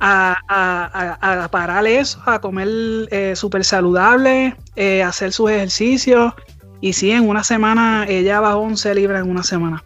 a, 0.00 0.36
a, 0.48 1.48
parar 1.48 1.86
eso, 1.86 2.20
a 2.26 2.40
comer 2.40 3.36
súper 3.36 3.64
saludable, 3.64 4.56
hacer 5.04 5.32
sus 5.32 5.50
ejercicios. 5.50 6.34
Y 6.80 6.94
sí, 6.94 7.12
en 7.12 7.28
una 7.28 7.44
semana 7.44 8.06
ella 8.08 8.40
bajó 8.40 8.58
11 8.58 8.94
libras 8.96 9.22
en 9.22 9.30
una 9.30 9.44
semana. 9.44 9.84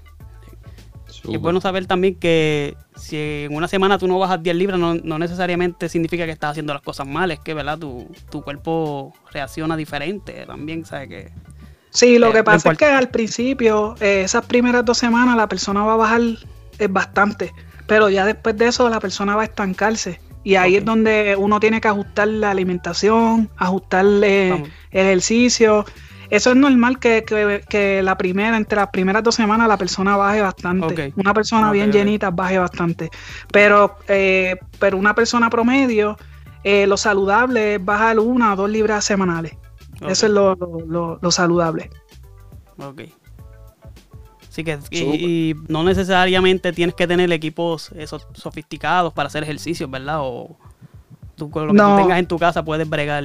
Y 1.29 1.35
es 1.35 1.41
bueno 1.41 1.61
saber 1.61 1.87
también 1.87 2.17
que 2.17 2.77
si 2.97 3.17
en 3.17 3.55
una 3.55 3.69
semana 3.69 3.99
tú 3.99 4.07
no 4.07 4.19
bajas 4.19 4.43
10 4.43 4.57
libras, 4.57 4.79
no, 4.79 5.19
necesariamente 5.19 5.89
significa 5.89 6.25
que 6.25 6.33
estás 6.33 6.53
haciendo 6.53 6.73
las 6.73 6.83
cosas 6.83 7.07
mal, 7.07 7.31
es 7.31 7.41
que 7.41 7.55
¿verdad? 7.55 7.79
Tu, 7.79 8.09
tu 8.31 8.43
cuerpo 8.43 9.13
reacciona 9.33 9.77
diferente 9.77 10.45
también, 10.47 10.85
¿sabes? 10.85 11.09
Que, 11.09 11.33
sí, 11.91 12.19
lo 12.19 12.33
que 12.33 12.45
pasa 12.45 12.73
es 12.73 12.79
que 12.79 12.87
al 12.87 13.09
principio, 13.09 13.95
eh, 14.01 14.23
esas 14.25 14.47
primeras 14.47 14.85
dos 14.85 14.99
semanas, 14.99 15.37
la 15.37 15.49
persona 15.49 15.85
va 15.85 15.95
a 15.95 15.97
bajar 15.97 16.21
eh, 16.79 16.89
bastante, 16.89 17.53
pero 17.87 18.09
ya 18.09 18.25
después 18.25 18.57
de 18.57 18.69
eso 18.69 18.89
la 18.89 19.01
persona 19.01 19.37
va 19.37 19.43
a 19.43 19.47
estancarse. 19.47 20.21
Y 20.45 20.55
ahí 20.55 20.77
es 20.77 20.85
donde 20.85 21.35
uno 21.37 21.59
tiene 21.59 21.81
que 21.81 21.89
ajustar 21.89 22.29
la 22.29 22.53
alimentación, 22.53 23.51
ajustarle 23.57 24.51
el 24.53 25.07
ejercicio 25.07 25.85
eso 26.31 26.51
es 26.51 26.57
normal 26.57 26.99
que, 26.99 28.01
la 28.03 28.19
primera, 28.19 28.57
entre 28.57 28.77
las 28.77 28.89
primeras 28.89 29.23
dos 29.23 29.35
semanas, 29.35 29.69
la 29.69 29.77
persona 29.77 30.17
baje 30.17 30.41
bastante. 30.41 31.13
Una 31.17 31.35
persona 31.35 31.71
bien 31.73 31.93
llenita 31.93 32.31
baje 32.31 32.59
bastante. 32.59 33.11
Pero, 33.53 33.97
eh, 34.09 34.57
pero 34.79 34.97
una 34.97 35.15
persona 35.15 35.51
promedio, 35.51 36.17
eh, 36.65 36.87
lo 36.87 36.97
saludable 36.97 37.77
es 37.77 37.85
bajar 37.85 38.19
una 38.19 38.53
o 38.53 38.57
dos 38.57 38.71
libras 38.71 39.05
semanales. 39.05 39.57
Eso 40.01 40.27
es 40.27 40.33
lo, 40.33 41.31
saludable. 41.31 41.91
Ok. 42.79 43.03
Así 44.51 44.65
que 44.65 44.79
y, 44.91 45.55
no 45.69 45.85
necesariamente 45.85 46.73
tienes 46.73 46.95
que 46.95 47.07
tener 47.07 47.31
equipos 47.31 47.93
esos 47.93 48.27
sofisticados 48.33 49.13
para 49.13 49.27
hacer 49.27 49.43
ejercicios, 49.43 49.91
¿verdad? 49.91 50.21
O 50.21 50.57
tú 51.37 51.51
con 51.51 51.67
lo 51.67 51.75
que 51.75 51.79
tú 51.79 51.97
tengas 51.97 52.19
en 52.19 52.27
tu 52.27 52.39
casa 52.39 52.65
puedes 52.65 52.89
bregar. 52.89 53.25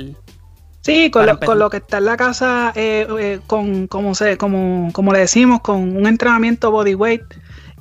Sí, 0.82 1.12
con 1.12 1.28
lo, 1.28 1.40
con 1.40 1.60
lo, 1.60 1.70
que 1.70 1.78
está 1.78 2.00
en 2.00 2.06
la 2.06 2.18
casa, 2.18 2.74
eh, 2.76 3.08
eh, 3.20 3.40
con 3.46 3.88
como, 3.88 4.16
se, 4.16 4.38
como, 4.38 4.90
como 4.94 5.14
le 5.14 5.20
decimos, 5.20 5.62
con 5.62 5.96
un 5.96 6.08
entrenamiento 6.08 6.72
bodyweight, 6.72 7.22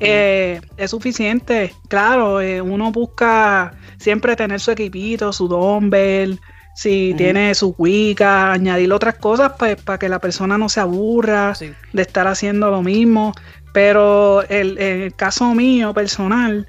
eh, 0.00 0.60
es 0.76 0.90
suficiente. 0.90 1.74
Claro, 1.88 2.40
uno 2.62 2.92
busca 2.92 3.72
siempre 3.98 4.36
tener 4.36 4.60
su 4.60 4.70
equipito, 4.70 5.32
su 5.32 5.48
dumbbell, 5.48 6.38
si 6.74 7.14
tiene 7.16 7.54
su 7.54 7.74
cuica, 7.74 8.52
añadir 8.52 8.92
otras 8.92 9.16
cosas 9.16 9.52
pues, 9.58 9.76
para 9.76 9.98
que 9.98 10.08
la 10.08 10.18
persona 10.18 10.58
no 10.58 10.68
se 10.68 10.80
aburra 10.80 11.54
de 11.92 12.02
estar 12.02 12.26
haciendo 12.26 12.70
lo 12.70 12.82
mismo. 12.82 13.32
Pero 13.72 14.42
el, 14.48 14.76
el 14.78 15.14
caso 15.14 15.54
mío 15.54 15.94
personal, 15.94 16.66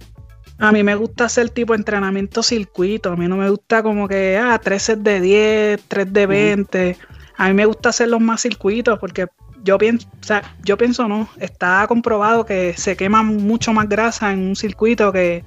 a 0.61 0.71
mí 0.71 0.83
me 0.83 0.93
gusta 0.93 1.25
hacer 1.25 1.49
tipo 1.49 1.73
entrenamiento 1.73 2.43
circuito. 2.43 3.11
A 3.11 3.15
mí 3.15 3.27
no 3.27 3.35
me 3.35 3.49
gusta 3.49 3.81
como 3.81 4.07
que, 4.07 4.37
ah, 4.37 4.59
3 4.63 4.81
sets 4.81 5.03
de 5.03 5.19
10, 5.19 5.83
3 5.87 6.13
de 6.13 6.25
20. 6.27 6.97
A 7.35 7.47
mí 7.47 7.53
me 7.55 7.65
gusta 7.65 7.89
hacer 7.89 8.09
los 8.09 8.21
más 8.21 8.41
circuitos 8.41 8.99
porque 8.99 9.25
yo 9.63 9.79
pienso, 9.79 10.07
o 10.07 10.23
sea, 10.23 10.55
yo 10.63 10.77
pienso 10.77 11.07
no. 11.07 11.27
Está 11.39 11.83
comprobado 11.87 12.45
que 12.45 12.75
se 12.77 12.95
quema 12.95 13.23
mucho 13.23 13.73
más 13.73 13.89
grasa 13.89 14.31
en 14.31 14.39
un 14.39 14.55
circuito 14.55 15.11
que, 15.11 15.43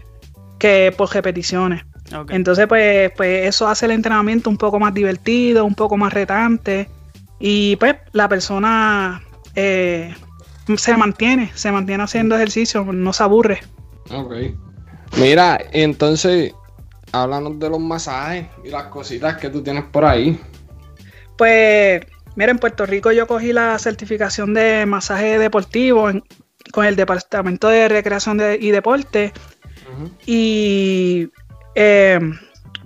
que 0.59 0.93
por 0.97 1.15
repeticiones. 1.15 1.85
Entonces, 2.31 2.67
pues, 2.67 3.13
pues 3.17 3.47
eso 3.47 3.69
hace 3.69 3.87
el 3.87 3.93
entrenamiento 3.93 4.51
un 4.51 4.59
poco 4.59 4.81
más 4.81 4.93
divertido, 4.93 5.65
un 5.65 5.77
poco 5.77 5.97
más 5.97 6.13
retante. 6.13 6.89
Y 7.39 7.77
pues 7.77 7.97
la 8.11 8.29
persona 8.29 9.23
eh, 9.55 10.13
se 10.77 10.97
mantiene, 10.97 11.53
se 11.55 11.71
mantiene 11.71 12.03
haciendo 12.03 12.35
ejercicio, 12.35 12.85
no 12.85 13.13
se 13.13 13.23
aburre. 13.23 13.61
Ok. 14.11 14.35
Mira, 15.17 15.59
entonces, 15.73 16.53
háblanos 17.13 17.59
de 17.59 17.71
los 17.71 17.81
masajes 17.81 18.47
y 18.65 18.69
las 18.69 18.85
cositas 18.85 19.37
que 19.37 19.51
tú 19.51 19.63
tienes 19.63 19.85
por 19.85 20.05
ahí. 20.05 20.39
Pues, 21.37 22.03
mira, 22.37 22.51
en 22.51 22.59
Puerto 22.59 22.87
Rico 22.87 23.13
yo 23.13 23.27
cogí 23.27 23.53
la 23.53 23.79
certificación 23.79 24.55
de 24.55 24.87
masaje 24.87 25.39
deportivo 25.39 26.11
con 26.73 26.87
el 26.87 26.97
Departamento 26.97 27.69
de 27.69 27.89
Recreación 27.89 28.41
y 28.61 28.71
Deporte. 28.71 29.33
Y, 30.27 31.29
eh, 31.75 32.19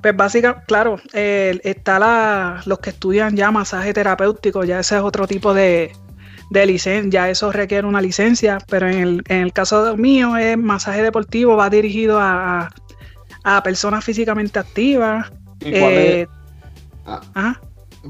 pues 0.03 0.17
básicamente, 0.17 0.65
claro, 0.67 1.01
está 1.13 1.99
la, 1.99 2.63
los 2.67 2.79
que 2.81 2.91
estudian 2.91 3.35
ya 3.35 3.51
masaje 3.51 3.95
terapéutico, 3.95 4.65
ya 4.65 4.81
ese 4.81 4.97
es 4.97 5.03
otro 5.03 5.27
tipo 5.27 5.55
de, 5.55 5.93
de 6.51 6.67
licencia, 6.67 7.11
ya 7.27 7.31
eso 7.31 7.53
requiere 7.53 7.87
una 7.87 8.01
licencia, 8.01 8.59
pero 8.69 8.89
en 8.89 8.99
el, 8.99 9.23
en 9.29 9.43
el 9.43 9.53
caso 9.53 9.97
mío 9.97 10.37
es 10.37 10.57
masaje 10.59 11.03
deportivo, 11.03 11.57
va 11.57 11.71
dirigido 11.71 12.19
a, 12.21 12.71
a 13.45 13.63
personas 13.63 14.05
físicamente 14.05 14.59
activas. 14.59 15.31
¿Y 15.61 15.73
cuál 15.73 15.99
Eh, 15.99 16.23
es- 16.23 16.29
ah, 17.07 17.21
ajá. 17.35 17.61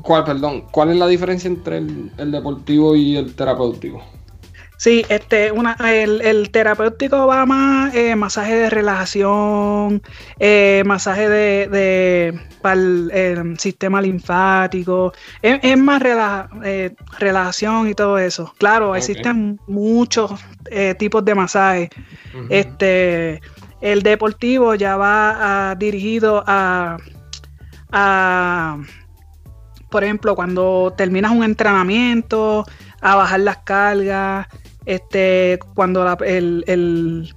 ¿Cuál, 0.03 0.25
perdón, 0.25 0.63
cuál 0.71 0.91
es 0.91 0.97
la 0.97 1.07
diferencia 1.07 1.49
entre 1.49 1.79
el, 1.79 2.13
el 2.19 2.31
deportivo 2.31 2.95
y 2.95 3.17
el 3.17 3.35
terapéutico? 3.35 4.03
Sí, 4.79 5.05
este, 5.09 5.51
una, 5.51 5.77
el, 5.93 6.21
el 6.21 6.51
terapéutico 6.51 7.27
va 7.27 7.45
más 7.45 7.93
eh, 7.97 8.15
masaje 8.15 8.55
de 8.55 8.71
relajación, 8.71 10.01
eh, 10.39 10.85
masaje 10.87 11.29
de, 11.29 11.67
de 11.67 12.41
para 12.63 12.75
el, 12.81 13.59
sistema 13.59 14.01
linfático, 14.01 15.13
es, 15.43 15.59
es 15.65 15.77
más 15.77 16.01
rela- 16.01 16.49
eh, 16.65 16.95
relajación 17.19 17.89
y 17.89 17.95
todo 17.95 18.19
eso. 18.19 18.55
Claro, 18.57 18.95
existen 18.95 19.59
muchos 19.67 20.41
eh, 20.71 20.95
tipos 20.97 21.25
de 21.25 21.35
masaje. 21.35 21.91
Ujú. 22.33 22.47
Este, 22.49 23.41
el 23.81 24.05
deportivo 24.05 24.77
ya 24.77 24.97
va 24.97 25.75
dirigido 25.77 26.45
a, 26.47 26.99
a, 27.91 28.79
por 29.91 30.05
ejemplo, 30.05 30.37
cuando 30.37 30.95
terminas 30.97 31.33
un 31.33 31.43
entrenamiento, 31.43 32.65
a 33.01 33.17
bajar 33.17 33.41
las 33.41 33.59
cargas, 33.59 34.47
este, 34.89 35.59
cuando 35.75 36.03
la- 36.05 36.17
el, 36.27 36.65
el- 36.67 37.33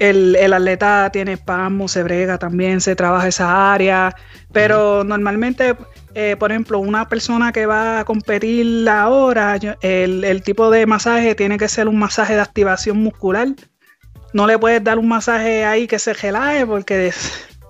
el- 0.00 0.36
el 0.36 0.52
atleta 0.52 1.10
tiene 1.12 1.34
espasmo, 1.34 1.86
se 1.86 2.02
brega 2.02 2.38
también, 2.38 2.80
se 2.80 2.96
trabaja 2.96 3.28
esa 3.28 3.72
área, 3.72 4.14
pero 4.52 5.04
normalmente, 5.04 5.76
eh, 6.14 6.36
por 6.38 6.50
ejemplo, 6.50 6.78
una 6.78 7.08
persona 7.08 7.52
que 7.52 7.66
va 7.66 8.00
a 8.00 8.04
competir 8.04 8.88
ahora, 8.88 9.58
el, 9.82 10.24
el 10.24 10.42
tipo 10.42 10.70
de 10.70 10.86
masaje 10.86 11.34
tiene 11.34 11.56
que 11.58 11.68
ser 11.68 11.86
un 11.86 11.98
masaje 11.98 12.34
de 12.34 12.40
activación 12.40 12.96
muscular. 12.98 13.48
No 14.32 14.46
le 14.46 14.58
puedes 14.58 14.82
dar 14.82 14.98
un 14.98 15.08
masaje 15.08 15.64
ahí 15.64 15.86
que 15.86 15.98
se 15.98 16.14
relaje 16.14 16.66
porque 16.66 17.12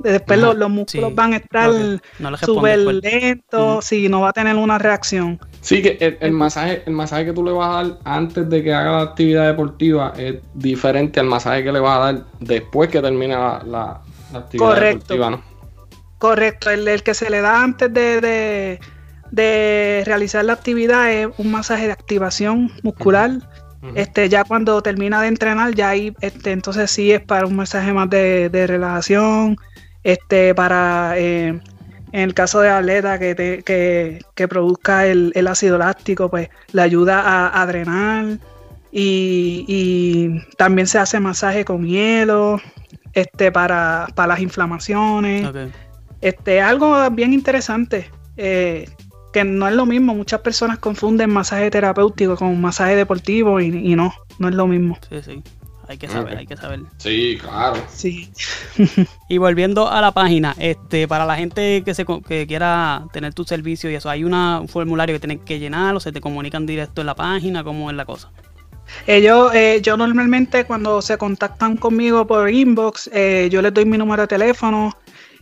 después 0.03 0.39
Ajá, 0.39 0.49
los, 0.49 0.57
los 0.57 0.71
músculos 0.71 1.11
sí, 1.11 1.15
van 1.17 1.33
a 1.33 1.37
estar. 1.37 1.71
No 2.19 2.37
súper 2.37 2.79
lentos, 2.79 3.85
si 3.85 4.09
no 4.09 4.21
va 4.23 4.31
a 4.31 4.33
tener 4.33 4.57
una 4.57 4.79
reacción. 4.79 5.39
Sí, 5.61 5.83
que 5.83 5.99
el, 6.01 6.17
el 6.21 6.33
masaje, 6.33 6.83
el 6.87 6.93
masaje 6.93 7.27
que 7.27 7.33
tú 7.33 7.45
le 7.45 7.53
vas 7.53 7.69
a 7.69 7.83
dar 7.83 7.99
antes 8.05 8.49
de 8.49 8.63
que 8.63 8.73
haga 8.73 8.93
la 8.93 9.03
actividad 9.03 9.47
deportiva 9.49 10.13
es 10.17 10.37
diferente 10.55 11.21
al 11.21 11.27
masaje 11.27 11.63
que 11.65 11.73
le 11.73 11.81
vas 11.81 11.97
a 11.97 12.01
dar 12.13 12.25
después 12.41 12.89
que 12.89 13.01
termine 13.01 13.35
la, 13.35 13.63
la- 13.67 14.01
la 14.33 14.39
actividad 14.39 14.69
Correcto. 14.69 15.15
deportiva, 15.15 15.31
¿no? 15.31 15.43
Correcto, 16.19 16.71
el, 16.71 16.87
el 16.87 17.03
que 17.03 17.15
se 17.15 17.31
le 17.31 17.41
da 17.41 17.63
antes 17.63 17.93
de, 17.93 18.21
de- 18.21 18.81
de 19.31 20.03
realizar 20.07 20.45
la 20.45 20.55
actividad 20.55 21.11
es 21.13 21.29
un 21.39 21.51
masaje 21.51 21.87
de 21.87 21.93
activación 21.93 22.71
muscular. 22.83 23.31
Este, 23.95 24.29
ya 24.29 24.45
cuando 24.45 24.83
termina 24.83 25.23
de 25.23 25.29
entrenar, 25.29 25.75
ya 25.75 25.89
ahí, 25.89 26.13
este, 26.21 26.53
entonces 26.53 26.91
sí 26.91 27.11
es 27.13 27.21
para 27.23 27.47
un 27.47 27.57
masaje 27.57 27.93
más 27.93 28.11
de, 28.11 28.51
de 28.51 28.67
relajación, 28.67 29.57
este, 30.05 30.55
para 30.55 31.15
eh, 31.19 31.49
en 32.13 32.21
el 32.21 32.35
caso 32.35 32.61
de 32.61 32.71
atleta 32.71 33.19
que, 33.19 33.35
te- 33.35 33.63
que, 33.63 34.21
que 34.35 34.49
produzca 34.49 35.07
el, 35.07 35.33
el 35.35 35.47
ácido 35.47 35.79
láctico, 35.79 36.29
pues 36.31 36.49
le 36.73 36.83
ayuda 36.83 37.21
a, 37.21 37.63
a 37.63 37.67
drenar 37.67 38.39
y, 38.93 39.65
y 39.69 40.41
también 40.57 40.87
se 40.87 40.99
hace 40.99 41.21
masaje 41.21 41.65
con 41.65 41.87
hielo, 41.87 42.61
este, 43.13 43.53
para, 43.53 44.09
para 44.15 44.29
las 44.29 44.41
inflamaciones. 44.41 45.43
Este, 46.21 46.61
algo 46.61 47.09
bien 47.11 47.33
interesante, 47.33 48.11
eh, 48.37 48.89
que 49.33 49.45
no 49.45 49.69
es 49.69 49.75
lo 49.75 49.87
mismo, 49.87 50.15
muchas 50.15 50.41
personas 50.41 50.79
confunden 50.79 51.31
masaje 51.31 51.71
terapéutico 51.71 52.37
con 52.37 52.61
masaje 52.61 52.97
deportivo 52.97 53.61
y, 53.61 53.67
y 53.67 53.95
no, 53.95 54.13
no 54.39 54.49
es 54.49 54.55
lo 54.55 54.67
mismo. 54.67 54.99
Sí, 55.09 55.23
sí. 55.25 55.43
Hay 55.91 55.99
que 55.99 56.07
saber, 56.07 56.39
hay 56.39 56.47
que 56.47 56.57
saber. 56.57 56.83
Sí, 56.99 57.37
claro. 57.41 57.77
Sí. 57.89 58.31
Y 59.29 59.39
volviendo 59.39 59.89
a 59.89 60.01
la 60.01 60.13
página, 60.13 60.55
este, 60.57 61.09
para 61.09 61.27
la 61.27 61.35
gente 61.35 61.83
que 61.85 61.95
se 61.95 62.05
que 62.05 62.47
quiera 62.47 63.07
tener 63.13 63.35
tu 63.35 63.43
servicio 63.43 63.91
y 63.91 63.97
eso, 63.97 64.09
hay 64.09 64.23
una, 64.23 64.61
un 64.61 64.69
formulario 64.69 65.17
que 65.17 65.19
tienen 65.19 65.41
que 65.41 65.59
llenar 65.59 65.97
o 65.97 66.01
se 66.01 66.13
te 66.13 66.21
comunican 66.21 66.65
directo 66.65 67.01
en 67.01 67.09
la 67.09 67.17
página, 67.17 67.65
¿cómo 67.65 67.91
es 67.91 67.97
la 67.97 68.05
cosa? 68.05 68.31
Ellos, 69.09 69.53
eh, 69.53 69.81
yo 69.83 69.97
normalmente 69.97 70.65
cuando 70.65 71.03
se 71.03 71.19
contactan 71.19 71.77
conmigo 71.77 72.25
por 72.25 72.49
inbox, 72.49 73.11
eh, 73.13 73.49
yo 73.51 73.61
les 73.61 73.75
doy 73.75 73.85
mi 73.85 73.99
número 73.99 74.23
de 74.23 74.29
teléfono 74.29 74.97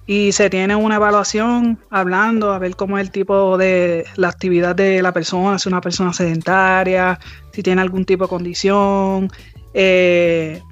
y 0.06 0.32
se 0.32 0.48
tiene 0.48 0.74
una 0.74 0.96
evaluación 0.96 1.78
hablando 1.90 2.52
a 2.52 2.58
ver 2.58 2.74
cómo 2.74 2.96
es 2.96 3.04
el 3.04 3.10
tipo 3.10 3.58
de 3.58 4.06
la 4.16 4.28
actividad 4.28 4.74
de 4.74 5.02
la 5.02 5.12
persona, 5.12 5.58
si 5.58 5.62
es 5.62 5.66
una 5.66 5.82
persona 5.82 6.14
sedentaria, 6.14 7.20
si 7.52 7.62
tiene 7.62 7.82
algún 7.82 8.06
tipo 8.06 8.24
de 8.24 8.30
condición. 8.30 9.30
Eh, 9.74 10.62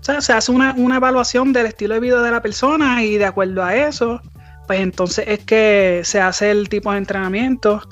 o 0.00 0.02
sea, 0.02 0.20
se 0.20 0.32
hace 0.32 0.52
una, 0.52 0.74
una 0.76 0.96
evaluación 0.96 1.52
del 1.52 1.66
estilo 1.66 1.94
de 1.94 2.00
vida 2.00 2.22
de 2.22 2.30
la 2.30 2.40
persona 2.40 3.04
y 3.04 3.18
de 3.18 3.26
acuerdo 3.26 3.62
a 3.62 3.74
eso, 3.76 4.20
pues 4.66 4.80
entonces 4.80 5.26
es 5.28 5.40
que 5.40 6.00
se 6.04 6.20
hace 6.20 6.50
el 6.50 6.68
tipo 6.68 6.92
de 6.92 6.98
entrenamiento 6.98 7.82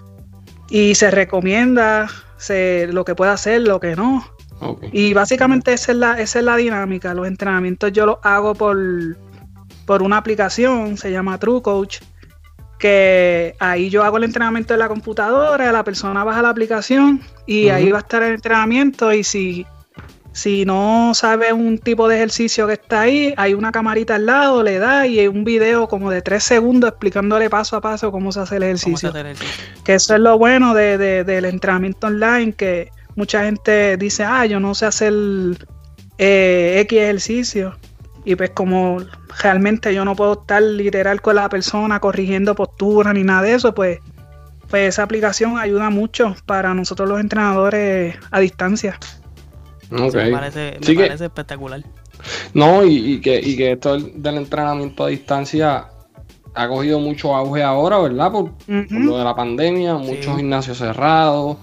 y 0.71 0.95
se 0.95 1.11
recomienda 1.11 2.09
se, 2.39 2.87
lo 2.93 3.05
que 3.05 3.15
puede 3.15 3.33
hacer, 3.33 3.63
lo 3.63 3.81
que 3.81 3.95
no. 3.95 4.25
Y 4.93 5.13
básicamente 5.13 5.73
esa 5.73 5.93
es 5.93 5.99
la, 5.99 6.21
esa 6.21 6.39
es 6.39 6.45
la 6.45 6.57
dinámica. 6.57 7.15
Los 7.15 7.27
entrenamientos 7.29 7.93
yo 7.93 8.07
los 8.07 8.19
hago 8.23 8.55
por, 8.55 8.77
por 9.87 10.03
una 10.03 10.17
aplicación, 10.17 10.97
se 10.97 11.13
llama 11.13 11.39
True 11.39 11.63
Coach, 11.63 11.99
que 12.79 13.55
ahí 13.59 13.91
yo 13.91 14.05
hago 14.05 14.17
el 14.17 14.25
entrenamiento 14.25 14.75
en 14.75 14.81
la 14.81 14.89
computadora, 14.89 15.71
la 15.71 15.85
persona 15.85 16.25
baja 16.25 16.43
la 16.43 16.51
aplicación 16.51 17.21
y 17.47 17.69
ahí 17.69 17.91
va 17.91 17.99
a 17.99 18.01
estar 18.01 18.23
el 18.23 18.35
entrenamiento 18.35 19.13
y 19.13 19.25
si, 19.25 19.67
si 20.39 20.65
no 20.65 21.13
sabe 21.15 21.53
un 21.53 21.79
tipo 21.79 22.07
de 22.09 22.17
ejercicio 22.17 22.67
que 22.67 22.75
está 22.75 23.01
ahí, 23.03 23.35
hay 23.37 23.55
una 23.55 23.73
camarita 23.73 24.15
al 24.15 24.27
lado, 24.27 24.63
le 24.63 24.79
da 24.79 25.07
y 25.07 25.19
hay 25.19 25.27
un 25.29 25.43
video 25.45 25.89
como 25.89 26.11
de 26.11 26.23
tres 26.23 26.45
segundos 26.45 26.91
explicándole 26.91 27.51
paso 27.51 27.77
a 27.77 27.81
paso 27.81 28.13
cómo 28.13 28.31
se 28.31 28.41
hace 28.41 28.57
el 28.57 28.63
¿Cómo 28.63 28.77
se 28.77 28.89
ejercicio. 28.89 29.09
hace 29.11 29.21
el 29.21 29.27
ejercicio? 29.27 29.65
Que 29.85 29.95
eso 29.95 30.15
es 30.15 30.21
lo 30.21 30.39
bueno 30.39 30.75
de, 30.75 30.97
de- 30.99 31.25
del 31.25 31.45
entrenamiento 31.45 32.07
online, 32.07 32.53
que 32.53 32.91
mucha 33.17 33.45
gente 33.45 33.97
dice, 33.97 34.23
ah, 34.25 34.47
yo 34.47 34.61
no 34.61 34.75
sé 34.75 34.87
hacer 34.87 35.13
eh, 36.19 36.81
X 36.83 36.99
ejercicio. 36.99 37.77
Y 38.25 38.37
pues 38.37 38.51
como 38.51 38.99
realmente 39.43 39.95
yo 39.95 40.05
no 40.05 40.15
puedo 40.15 40.35
estar 40.41 40.63
literal 40.63 41.21
con 41.23 41.37
la 41.37 41.49
persona 41.49 41.99
corrigiendo 42.01 42.55
postura 42.55 43.13
ni 43.13 43.23
nada 43.25 43.43
de 43.43 43.55
eso, 43.55 43.75
pues, 43.75 43.99
pues 44.69 44.89
esa 44.91 45.03
aplicación 45.05 45.57
ayuda 45.59 45.89
mucho 45.91 46.37
para 46.45 46.75
nosotros 46.75 47.09
los 47.09 47.21
entrenadores 47.21 48.17
a 48.31 48.41
distancia. 48.41 48.99
Ok. 49.93 50.15
Me 50.15 50.31
parece, 50.31 50.79
me 50.87 51.25
espectacular. 51.25 51.83
No, 52.55 52.85
y, 52.85 53.15
y 53.15 53.21
que, 53.21 53.41
y 53.41 53.57
que 53.57 53.73
esto 53.73 53.99
del, 53.99 54.37
entrenamiento 54.39 55.05
a 55.05 55.09
distancia 55.09 55.87
ha 56.55 56.69
cogido 56.69 56.99
mucho 56.99 57.35
auge 57.35 57.63
ahora, 57.63 57.99
¿verdad? 57.99 58.33
Por, 58.33 58.53
por 58.53 59.01
lo 59.05 59.19
de 59.19 59.25
la 59.25 59.35
pandemia, 59.37 59.95
muchos 59.95 60.35
Sí. 60.35 60.37
gimnasios 60.39 60.79
cerrados, 60.79 61.57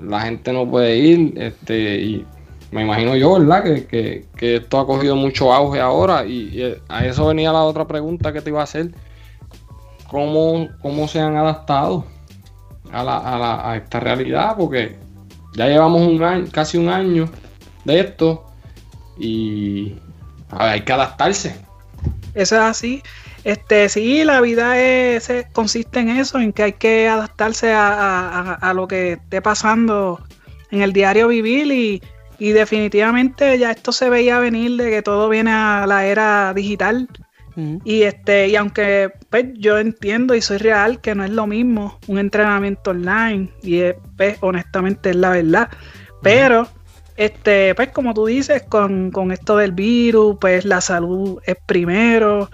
la 0.00 0.20
gente 0.20 0.52
no 0.52 0.68
puede 0.70 0.96
ir, 0.96 1.34
este, 1.36 1.96
y 2.00 2.26
me 2.70 2.82
imagino 2.82 3.16
yo, 3.16 3.38
¿verdad? 3.40 3.64
Que, 3.64 3.86
que, 3.86 4.26
que 4.36 4.56
esto 4.56 4.78
ha 4.78 4.86
cogido 4.86 5.16
mucho 5.16 5.52
auge 5.52 5.80
ahora, 5.80 6.24
y, 6.24 6.50
y 6.60 6.76
a 6.88 7.04
eso 7.04 7.26
venía 7.26 7.52
la 7.52 7.64
otra 7.64 7.86
pregunta 7.88 8.32
que 8.32 8.40
te 8.40 8.50
iba 8.50 8.60
a 8.60 8.64
hacer. 8.64 8.92
¿Cómo, 10.08 10.68
cómo 10.80 11.06
se 11.08 11.20
han 11.20 11.36
adaptado 11.36 12.04
a, 12.92 13.04
la, 13.04 13.18
a, 13.18 13.38
la- 13.38 13.70
a 13.72 13.76
esta 13.76 14.00
realidad? 14.00 14.54
Porque 14.56 14.96
ya 15.54 15.66
llevamos 15.66 16.00
un 16.06 16.22
año, 16.22 16.46
casi 16.50 16.78
un 16.78 16.88
año 16.88 17.28
de 17.88 18.00
esto, 18.00 18.46
y 19.18 19.94
a 20.50 20.58
ver, 20.64 20.68
hay 20.74 20.80
que 20.82 20.92
adaptarse. 20.92 21.56
Eso 22.34 22.56
es 22.56 22.62
así. 22.62 23.02
Este, 23.44 23.88
sí, 23.88 24.24
la 24.24 24.40
vida 24.40 24.78
es, 24.80 25.24
se- 25.24 25.48
consiste 25.52 26.00
en 26.00 26.10
eso, 26.10 26.38
en 26.38 26.52
que 26.52 26.62
hay 26.64 26.72
que 26.74 27.08
adaptarse 27.08 27.72
a, 27.72 28.54
a- 28.54 28.74
lo 28.74 28.86
que 28.88 29.12
esté 29.14 29.40
pasando 29.42 30.20
en 30.70 30.82
el 30.82 30.92
diario 30.92 31.28
vivir 31.28 31.70
y, 31.72 32.02
y 32.38 32.50
definitivamente 32.52 33.58
ya 33.58 33.70
esto 33.70 33.92
se 33.92 34.10
veía 34.10 34.38
venir 34.38 34.76
de 34.76 34.90
que 34.90 35.02
todo 35.02 35.28
viene 35.28 35.52
a 35.52 35.86
la 35.86 36.06
era 36.06 36.52
digital 36.54 37.08
y 37.84 38.02
este 38.02 38.48
y 38.48 38.56
aunque 38.56 39.10
pues, 39.30 39.46
yo 39.54 39.78
entiendo 39.78 40.34
y 40.34 40.40
soy 40.42 40.58
real 40.58 41.00
que 41.00 41.14
no 41.14 41.24
es 41.24 41.30
lo 41.30 41.46
mismo 41.46 41.98
un 42.06 42.18
entrenamiento 42.18 42.90
online 42.90 43.50
y 43.62 43.80
es, 43.80 43.96
pues, 44.16 44.38
honestamente 44.42 45.10
es 45.10 45.16
la 45.16 45.30
verdad, 45.30 45.68
pero 46.22 46.68
este 47.18 47.74
pues 47.74 47.88
como 47.90 48.14
tú 48.14 48.26
dices 48.26 48.62
con, 48.62 49.10
con 49.10 49.32
esto 49.32 49.56
del 49.56 49.72
virus 49.72 50.36
pues 50.40 50.64
la 50.64 50.80
salud 50.80 51.40
es 51.44 51.56
primero 51.66 52.48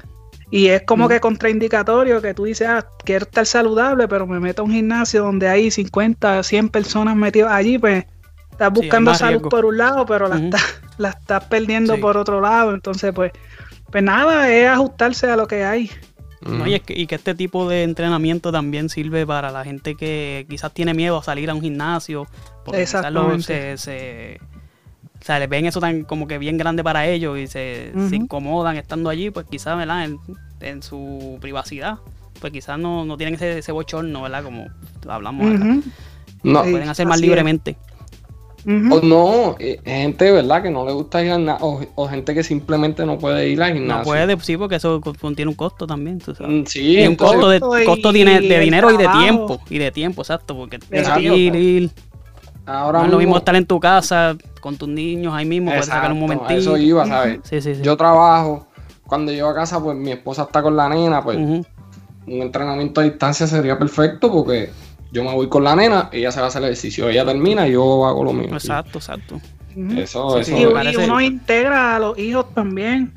y 0.50 0.68
es 0.68 0.82
como 0.82 1.06
Mm. 1.06 1.08
que 1.08 1.20
contraindicatorio 1.20 2.22
que 2.22 2.32
tú 2.34 2.44
dices, 2.44 2.68
ah, 2.68 2.86
quiero 3.04 3.24
estar 3.24 3.44
saludable, 3.44 4.06
pero 4.08 4.26
me 4.26 4.38
meto 4.40 4.62
a 4.62 4.64
un 4.64 4.70
gimnasio 4.72 5.22
donde 5.24 5.48
hay 5.48 5.70
50, 5.70 6.42
100 6.42 6.68
personas 6.68 7.16
metidas 7.16 7.50
allí, 7.52 7.76
pues 7.78 8.04
estás 8.52 8.72
buscando 8.72 9.14
salud 9.14 9.32
riesgo. 9.40 9.48
por 9.48 9.64
un 9.64 9.78
lado, 9.78 10.06
pero 10.06 10.28
la, 10.28 10.36
estás, 10.36 10.62
la 10.98 11.08
estás 11.10 11.44
perdiendo 11.46 11.96
Sí. 11.96 12.00
por 12.00 12.16
otro 12.16 12.40
lado. 12.40 12.72
Entonces, 12.72 13.12
pues, 13.12 13.32
pues 13.90 14.02
nada, 14.04 14.48
es 14.52 14.68
ajustarse 14.68 15.28
a 15.28 15.36
lo 15.36 15.48
que 15.48 15.64
hay. 15.64 15.90
No, 16.40 16.66
y, 16.68 16.74
es 16.74 16.82
que, 16.82 16.92
y 17.00 17.06
que 17.08 17.16
este 17.16 17.34
tipo 17.34 17.68
de 17.68 17.82
entrenamiento 17.82 18.52
también 18.52 18.90
sirve 18.90 19.26
para 19.26 19.50
la 19.50 19.64
gente 19.64 19.96
que 19.96 20.46
quizás 20.48 20.72
tiene 20.72 20.94
miedo 20.94 21.16
a 21.18 21.22
salir 21.24 21.50
a 21.50 21.54
un 21.54 21.62
gimnasio. 21.62 22.28
Porque 22.64 22.82
quizás 22.82 23.10
lo- 23.12 23.32
Exactamente. 23.34 23.76
se, 23.78 24.38
se- 24.38 24.40
o 25.24 25.26
sea, 25.26 25.38
les 25.38 25.48
ven 25.48 25.64
eso 25.64 25.80
tan 25.80 26.04
como 26.04 26.26
que 26.28 26.36
bien 26.36 26.58
grande 26.58 26.84
para 26.84 27.06
ellos 27.08 27.38
y 27.38 27.46
se, 27.46 27.92
incomodan 28.12 28.76
estando 28.76 29.08
allí, 29.08 29.30
pues 29.30 29.46
quizás, 29.48 29.74
¿verdad? 29.78 30.04
En, 30.04 30.18
en 30.60 30.82
su 30.82 31.38
privacidad, 31.40 31.96
pues 32.40 32.52
quizás 32.52 32.78
no, 32.78 33.06
no 33.06 33.16
tienen 33.16 33.36
ese, 33.36 33.58
ese 33.60 33.72
bochorno, 33.72 34.20
¿verdad? 34.20 34.44
Como 34.44 34.66
hablamos 35.08 35.46
acá. 35.54 35.64
Ujú, 35.64 35.82
No, 36.42 36.62
Sí. 36.64 36.70
Pueden 36.72 36.88
hacer 36.90 37.06
más 37.06 37.20
libremente. 37.22 37.78
o 38.66 39.00
no, 39.02 39.56
eh, 39.60 39.80
gente, 39.82 40.30
¿verdad? 40.30 40.62
Que 40.62 40.70
no 40.70 40.84
le 40.84 40.92
gusta 40.92 41.22
ir 41.24 41.30
al 41.30 41.38
gimnasio, 41.38 41.66
o, 41.66 41.80
o 41.94 42.06
gente 42.08 42.34
que 42.34 42.42
simplemente 42.42 43.06
no 43.06 43.18
puede 43.18 43.48
ir 43.48 43.62
al 43.62 43.72
gimnasio. 43.72 43.98
No 43.98 44.04
puede, 44.04 44.38
sí, 44.40 44.58
porque 44.58 44.76
eso 44.76 45.00
contiene 45.00 45.48
un 45.50 45.54
costo 45.56 45.86
también, 45.86 46.18
tú 46.18 46.34
sabes. 46.34 46.52
Mm, 46.52 46.66
Sí, 46.66 46.80
Y 46.98 47.06
un 47.06 47.12
entonces- 47.12 47.60
costo 47.60 47.72
de, 47.72 47.84
Costo 47.86 48.10
y- 48.14 48.24
de 48.24 48.60
dinero 48.60 48.90
y 48.90 48.96
de 48.98 49.08
tiempo. 49.08 49.58
Y 49.70 49.78
de 49.78 49.90
tiempo, 49.90 50.20
exacto. 50.20 50.54
Porque 50.54 50.76
Exacto. 50.90 51.20
ir, 51.20 51.54
ir, 51.54 51.90
ahora 52.66 52.98
no 53.00 53.04
es 53.06 53.10
lo 53.12 53.18
mismo- 53.18 53.36
estar 53.38 53.56
en 53.56 53.64
tu 53.66 53.78
casa 53.80 54.36
con 54.64 54.78
tus 54.78 54.88
niños 54.88 55.34
ahí 55.34 55.44
mismo, 55.44 55.70
puedes 55.70 55.84
sacar 55.84 56.10
un 56.10 56.22
Exacto, 56.22 56.34
momentito. 56.42 56.58
Eso 56.72 56.76
iba, 56.78 57.06
¿sabes? 57.06 57.40
Sí, 57.44 57.60
sí, 57.60 57.74
sí. 57.74 57.82
Yo 57.82 57.98
trabajo, 57.98 58.66
cuando 59.06 59.30
llego 59.30 59.48
a 59.50 59.54
casa, 59.54 59.78
pues 59.78 59.94
mi 59.94 60.10
esposa 60.10 60.44
está 60.44 60.62
con 60.62 60.74
la 60.74 60.88
nena, 60.88 61.22
pues 61.22 61.36
un 61.36 61.66
entrenamiento 62.26 63.02
a 63.02 63.04
distancia 63.04 63.46
sería 63.46 63.78
perfecto 63.78 64.32
porque 64.32 64.70
yo 65.12 65.22
me 65.22 65.34
voy 65.34 65.50
con 65.50 65.64
la 65.64 65.76
nena, 65.76 66.08
ella 66.12 66.32
se 66.32 66.40
va 66.40 66.46
a 66.46 66.48
hacer 66.48 66.62
el 66.62 66.68
ejercicio, 66.70 67.10
ella 67.10 67.26
termina 67.26 67.68
y 67.68 67.72
yo 67.72 68.06
hago 68.06 68.24
lo 68.24 68.32
mío. 68.32 68.48
Exacto, 68.54 68.96
exacto. 68.98 69.38
Eso, 69.96 70.30
Sí, 70.30 70.40
eso. 70.40 70.42
sí, 70.44 70.52
Y, 70.52 70.64
me 70.64 70.70
y 70.70 70.72
parece- 70.72 71.04
uno 71.04 71.20
integra 71.20 71.96
a 71.96 71.98
los 71.98 72.18
hijos 72.18 72.46
también, 72.54 73.12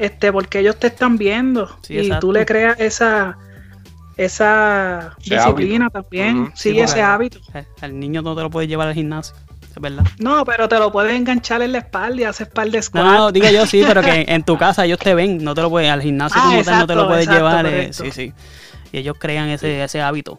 este, 0.00 0.32
porque 0.32 0.58
ellos 0.58 0.76
te 0.80 0.88
están 0.88 1.16
viendo 1.16 1.68
Sí, 1.82 1.94
y 1.94 1.98
exacto. 1.98 2.26
tú 2.26 2.32
le 2.32 2.44
creas 2.44 2.80
esa 2.80 3.38
esa 4.16 5.14
Ese 5.20 5.36
disciplina 5.36 5.86
hábito. 5.86 6.02
también, 6.02 6.50
sigue 6.56 6.78
Sí, 6.78 6.80
ese 6.80 7.02
hábito. 7.02 7.38
Al 7.80 7.98
niño 8.00 8.20
no 8.22 8.34
te 8.34 8.42
lo 8.42 8.50
puedes 8.50 8.68
llevar 8.68 8.88
al 8.88 8.94
gimnasio, 8.94 9.36
es 9.74 9.80
verdad. 9.80 10.04
No, 10.18 10.44
pero 10.44 10.68
te 10.68 10.78
lo 10.78 10.90
puedes 10.90 11.12
enganchar 11.14 11.62
en 11.62 11.72
la 11.72 11.78
espalda 11.78 12.22
y 12.22 12.24
hacer 12.24 12.50
par 12.50 12.70
de 12.70 12.82
squats. 12.82 13.04
no, 13.06 13.30
no, 13.30 13.50
yo 13.50 13.66
sí, 13.66 13.82
pero 13.86 14.02
que 14.02 14.24
en 14.28 14.42
tu 14.44 14.56
casa 14.58 14.84
ellos 14.84 14.98
te 14.98 15.14
ven, 15.14 15.42
no 15.44 15.54
te 15.54 15.62
lo 15.62 15.70
puedes, 15.70 15.90
al 15.90 16.02
gimnasio 16.02 16.40
Ah, 16.42 16.48
como 16.50 16.62
tal 16.64 16.78
no 16.80 16.86
te 16.86 16.94
lo 16.94 17.06
puedes 17.06 17.24
exacto, 17.24 17.46
llevar. 17.46 17.66
eh, 17.66 17.92
sí, 17.92 18.10
sí. 18.10 18.32
Y 18.92 18.98
ellos 18.98 19.16
crean 19.18 19.48
ese, 19.48 19.82
ese 19.84 20.00
hábito. 20.00 20.38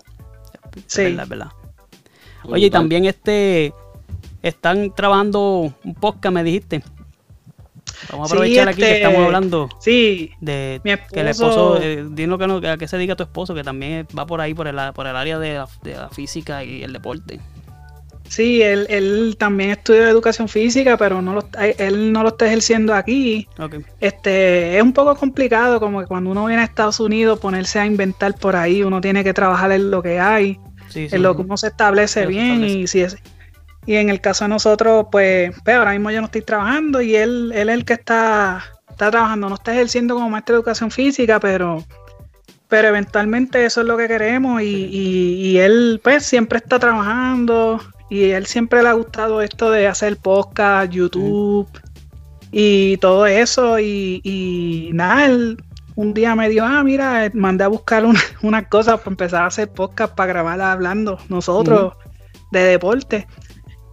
Es 0.75 0.83
Sí. 0.87 1.03
verdad, 1.03 1.23
es 1.23 1.29
verdad. 1.29 1.47
Oye, 2.43 2.65
y 2.67 2.69
también 2.69 3.05
este 3.05 3.73
están 4.41 4.93
trabajando 4.95 5.73
un 5.83 5.95
podcast, 5.95 6.33
me 6.33 6.43
dijiste. 6.43 6.83
Vamos 8.11 8.25
a 8.25 8.29
Sí, 8.29 8.33
aprovechar 8.35 8.69
aquí 8.69 8.77
que 8.81 8.83
este, 8.91 8.97
estamos 9.03 9.25
hablando 9.25 9.69
Sí, 9.81 10.31
de 10.39 10.79
mi 10.85 10.95
que 11.11 11.19
el 11.19 11.27
esposo, 11.27 11.75
esposo- 11.77 11.81
eh, 11.83 12.05
dilo 12.11 12.37
que 12.37 12.47
no, 12.47 12.57
a 12.57 12.77
qué 12.77 12.87
se 12.87 12.95
dedica 12.97 13.15
tu 13.17 13.23
esposo, 13.23 13.53
que 13.53 13.63
también 13.63 14.07
va 14.17 14.25
por 14.25 14.39
ahí, 14.39 14.53
por 14.53 14.67
el, 14.67 14.77
por 14.93 15.05
el 15.05 15.15
área 15.17 15.37
de 15.37 15.55
la, 15.55 15.67
de 15.83 15.95
la 15.95 16.09
física 16.09 16.63
y 16.63 16.81
el 16.81 16.93
deporte. 16.93 17.41
Sí, 18.29 18.61
él, 18.61 18.85
él 18.89 19.35
también 19.37 19.71
estudió 19.71 20.07
educación 20.07 20.47
física, 20.47 20.95
pero 20.97 21.21
no 21.21 21.33
lo, 21.33 21.49
él 21.77 22.13
no 22.13 22.23
lo 22.23 22.29
está 22.29 22.45
ejerciendo 22.47 22.93
aquí. 22.93 23.47
Este, 23.99 24.77
es 24.77 24.83
un 24.83 24.93
poco 24.93 25.15
complicado, 25.15 25.79
como 25.79 25.99
que 25.99 26.05
cuando 26.07 26.29
uno 26.31 26.45
viene 26.45 26.61
a 26.61 26.65
Estados 26.65 26.99
Unidos, 26.99 27.39
ponerse 27.39 27.79
a 27.79 27.85
inventar 27.85 28.35
por 28.35 28.55
ahí, 28.55 28.83
uno 28.83 29.01
tiene 29.01 29.23
que 29.23 29.33
trabajar 29.33 29.71
en 29.73 29.91
lo 29.91 30.01
que 30.01 30.19
hay. 30.19 30.57
Sí, 30.89 31.07
sí. 31.07 31.15
en 31.15 31.21
lo 31.21 31.35
que 31.35 31.41
uno 31.43 31.55
se 31.57 31.67
establece 31.67 32.21
Se 32.21 32.25
bien 32.27 32.63
establece. 32.63 32.77
y 32.79 32.87
si 32.87 33.01
es 33.01 33.17
y 33.85 33.95
en 33.95 34.09
el 34.09 34.21
caso 34.21 34.45
de 34.45 34.49
nosotros 34.49 35.05
pues, 35.11 35.51
pues, 35.63 35.75
ahora 35.75 35.91
mismo 35.91 36.09
yo 36.11 36.19
no 36.19 36.25
estoy 36.25 36.41
trabajando 36.41 36.99
y 37.01 37.15
él, 37.15 37.51
él 37.55 37.69
es 37.69 37.75
el 37.75 37.85
que 37.85 37.93
está, 37.93 38.63
está 38.89 39.09
trabajando 39.11 39.49
no 39.49 39.55
está 39.55 39.71
ejerciendo 39.73 40.15
como 40.15 40.29
maestro 40.31 40.55
de 40.55 40.59
educación 40.61 40.89
física 40.91 41.39
pero 41.39 41.83
pero 42.67 42.87
eventualmente 42.87 43.63
eso 43.65 43.81
es 43.81 43.87
lo 43.87 43.97
que 43.97 44.07
queremos 44.07 44.61
y, 44.63 44.65
y- 44.65 45.33
y 45.51 45.57
él 45.59 46.01
pues 46.03 46.25
siempre 46.25 46.57
está 46.57 46.79
trabajando 46.79 47.79
y 48.09 48.31
él 48.31 48.45
siempre 48.45 48.81
le 48.83 48.89
ha 48.89 48.93
gustado 48.93 49.41
esto 49.41 49.69
de 49.71 49.87
hacer 49.87 50.17
podcast 50.17 50.91
YouTube 50.91 51.67
y 52.51 52.97
todo 52.97 53.25
eso 53.27 53.79
y, 53.79 54.21
y 54.23 54.89
nada 54.93 55.25
él 55.25 55.57
un 55.95 56.13
día 56.13 56.33
me 56.33 56.47
dijo, 56.47 56.65
ah, 56.65 56.81
mira, 56.81 57.25
eh, 57.25 57.31
mandé 57.33 57.65
a 57.65 57.67
buscar 57.67 58.05
una- 58.05 58.21
unas 58.41 58.67
cosas 58.67 58.99
para 58.99 59.11
empezar 59.11 59.43
a 59.43 59.47
hacer 59.47 59.69
podcast 59.69 60.15
para 60.15 60.31
grabar 60.31 60.61
hablando 60.61 61.17
nosotros 61.27 61.93
de 62.51 62.63
deporte. 62.63 63.27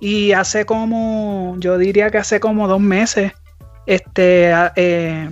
Y 0.00 0.30
hace 0.32 0.64
como, 0.66 1.56
yo 1.58 1.78
diría 1.78 2.10
que 2.10 2.18
hace 2.18 2.38
como 2.38 2.68
dos 2.68 2.80
meses, 2.80 3.32
este, 3.86 4.52
eh, 4.76 5.28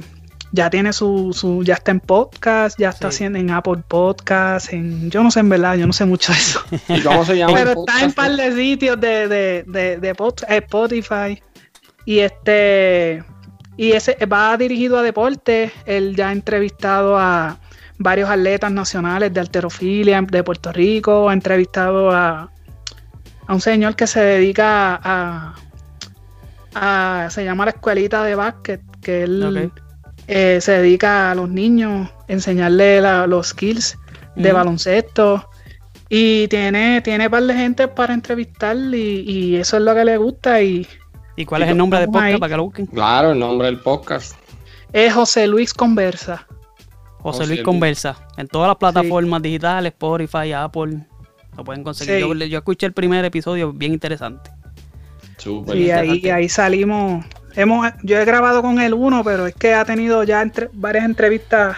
ya 0.55 0.71
tiene 0.71 0.93
su, 0.93 1.33
su, 1.35 1.65
ya 1.65 1.75
está 1.75 1.91
en 1.91 1.99
podcast, 1.99 2.79
ya 2.79 2.91
está 2.91 3.11
Sí. 3.11 3.17
haciendo 3.17 3.41
en 3.41 3.51
Apple 3.51 3.83
Podcast, 3.89 4.73
en, 4.73 5.11
yo 5.11 5.25
no 5.25 5.33
sé 5.33 5.41
en 5.41 5.49
verdad, 5.49 5.75
yo 5.75 5.85
no 5.89 5.93
sé 5.93 6.05
mucho 6.05 6.33
de 6.33 6.39
eso. 6.39 6.61
¿Y 6.89 7.01
cómo 7.03 7.25
se 7.25 7.37
llama? 7.37 7.59
el 7.59 7.67
Pero 7.67 7.81
está 7.81 7.95
en 8.05 8.13
podcast? 8.13 8.17
par 8.17 8.37
de 8.37 8.55
sitios 8.55 9.01
de, 9.01 9.27
de, 9.29 9.65
de, 9.67 9.97
de 9.99 10.15
pod- 10.15 10.45
eh, 10.49 10.59
Spotify. 10.59 11.43
Y 12.05 12.21
este 12.21 13.25
y 13.77 13.91
ese 13.93 14.15
va 14.27 14.57
dirigido 14.57 14.97
a 14.99 15.03
deporte. 15.03 15.73
Él 15.87 16.15
ya 16.15 16.29
ha 16.29 16.33
entrevistado 16.33 17.19
a 17.19 17.59
varios 17.99 18.31
atletas 18.31 18.71
nacionales 18.71 19.35
de 19.35 19.41
alterofilia 19.41 20.23
de 20.23 20.45
Puerto 20.45 20.71
Rico. 20.71 21.29
Ha 21.29 21.33
entrevistado 21.33 22.13
a, 22.13 22.49
a 23.49 23.53
un 23.55 23.61
señor 23.61 23.97
que 23.97 24.07
se 24.07 24.21
dedica 24.21 25.01
a, 25.03 25.55
a- 26.75 27.29
se 27.31 27.45
llama 27.45 27.65
la 27.65 27.73
escuelita 27.73 28.23
de 28.23 28.35
básquet, 28.37 28.81
que 29.03 29.25
él. 29.25 29.73
Eh, 30.29 30.59
se 30.61 30.73
dedica 30.73 31.31
a 31.31 31.35
los 31.35 31.49
niños, 31.49 32.11
enseñarle 32.29 33.01
la- 33.01 33.27
los 33.27 33.49
skills 33.49 33.99
de 34.37 34.53
baloncesto. 34.53 35.49
Y 36.09 36.47
tiene, 36.49 37.01
tiene 37.01 37.29
par 37.31 37.43
de 37.45 37.55
gente 37.55 37.89
para 37.89 38.15
entrevistar 38.15 38.77
y, 38.77 39.21
y 39.21 39.57
eso 39.57 39.77
es 39.79 39.83
lo 39.83 39.95
que 39.95 40.05
le 40.05 40.17
gusta. 40.17 40.61
Y 40.63 40.87
¿Y 41.37 41.45
cuál 41.45 41.63
es 41.65 41.71
el 41.71 41.77
nombre 41.77 41.99
del 42.01 42.09
podcast 42.09 42.27
ahí. 42.35 42.39
para 42.39 42.51
que 42.51 42.57
lo 42.57 42.65
busquen? 42.65 42.87
Claro, 42.87 43.33
el 43.33 43.39
nombre 43.39 43.67
del 43.67 43.81
podcast. 43.81 44.37
es 44.93 45.13
José 45.13 45.47
Luis 45.49 45.73
Conversa. 45.75 46.47
José 47.19 47.39
José 47.39 47.47
Luis. 47.47 47.63
Conversa. 47.63 48.17
En 48.37 48.47
todas 48.47 48.69
las 48.69 48.77
plataformas 48.77 49.41
digitales, 49.43 49.93
Spotify, 49.93 50.53
Apple. 50.53 50.99
Lo 51.57 51.65
pueden 51.65 51.83
conseguir. 51.83 52.17
Sí. 52.17 52.21
Yo, 52.21 52.35
yo 52.35 52.59
escuché 52.59 52.87
el 52.87 52.93
primer 52.93 53.25
episodio, 53.25 53.73
bien 53.73 53.93
interesante. 53.95 54.51
Súper. 55.39 55.77
Y 55.77 55.91
ahí, 55.91 56.29
ahí 56.31 56.49
salimos. 56.49 57.25
Hemos, 57.57 57.87
yo 58.03 58.19
he 58.19 58.25
grabado 58.25 58.63
con 58.63 58.81
él 58.81 58.95
uno, 58.95 59.23
pero 59.23 59.47
es 59.47 59.55
que 59.55 59.75
ha 59.75 59.85
tenido 59.85 60.23
ya 60.25 60.43
entre- 60.43 60.71
varias 60.73 61.05
entrevistas 61.05 61.77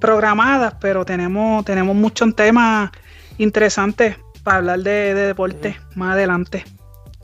programadas, 0.00 0.74
pero 0.80 1.04
tenemos, 1.04 1.64
tenemos 1.64 1.94
muchos 1.94 2.34
temas 2.34 2.90
interesantes 3.38 4.16
para 4.42 4.58
hablar 4.58 4.80
de, 4.80 5.14
de 5.14 5.26
deporte 5.26 5.78
más 5.94 6.12
adelante. 6.14 6.64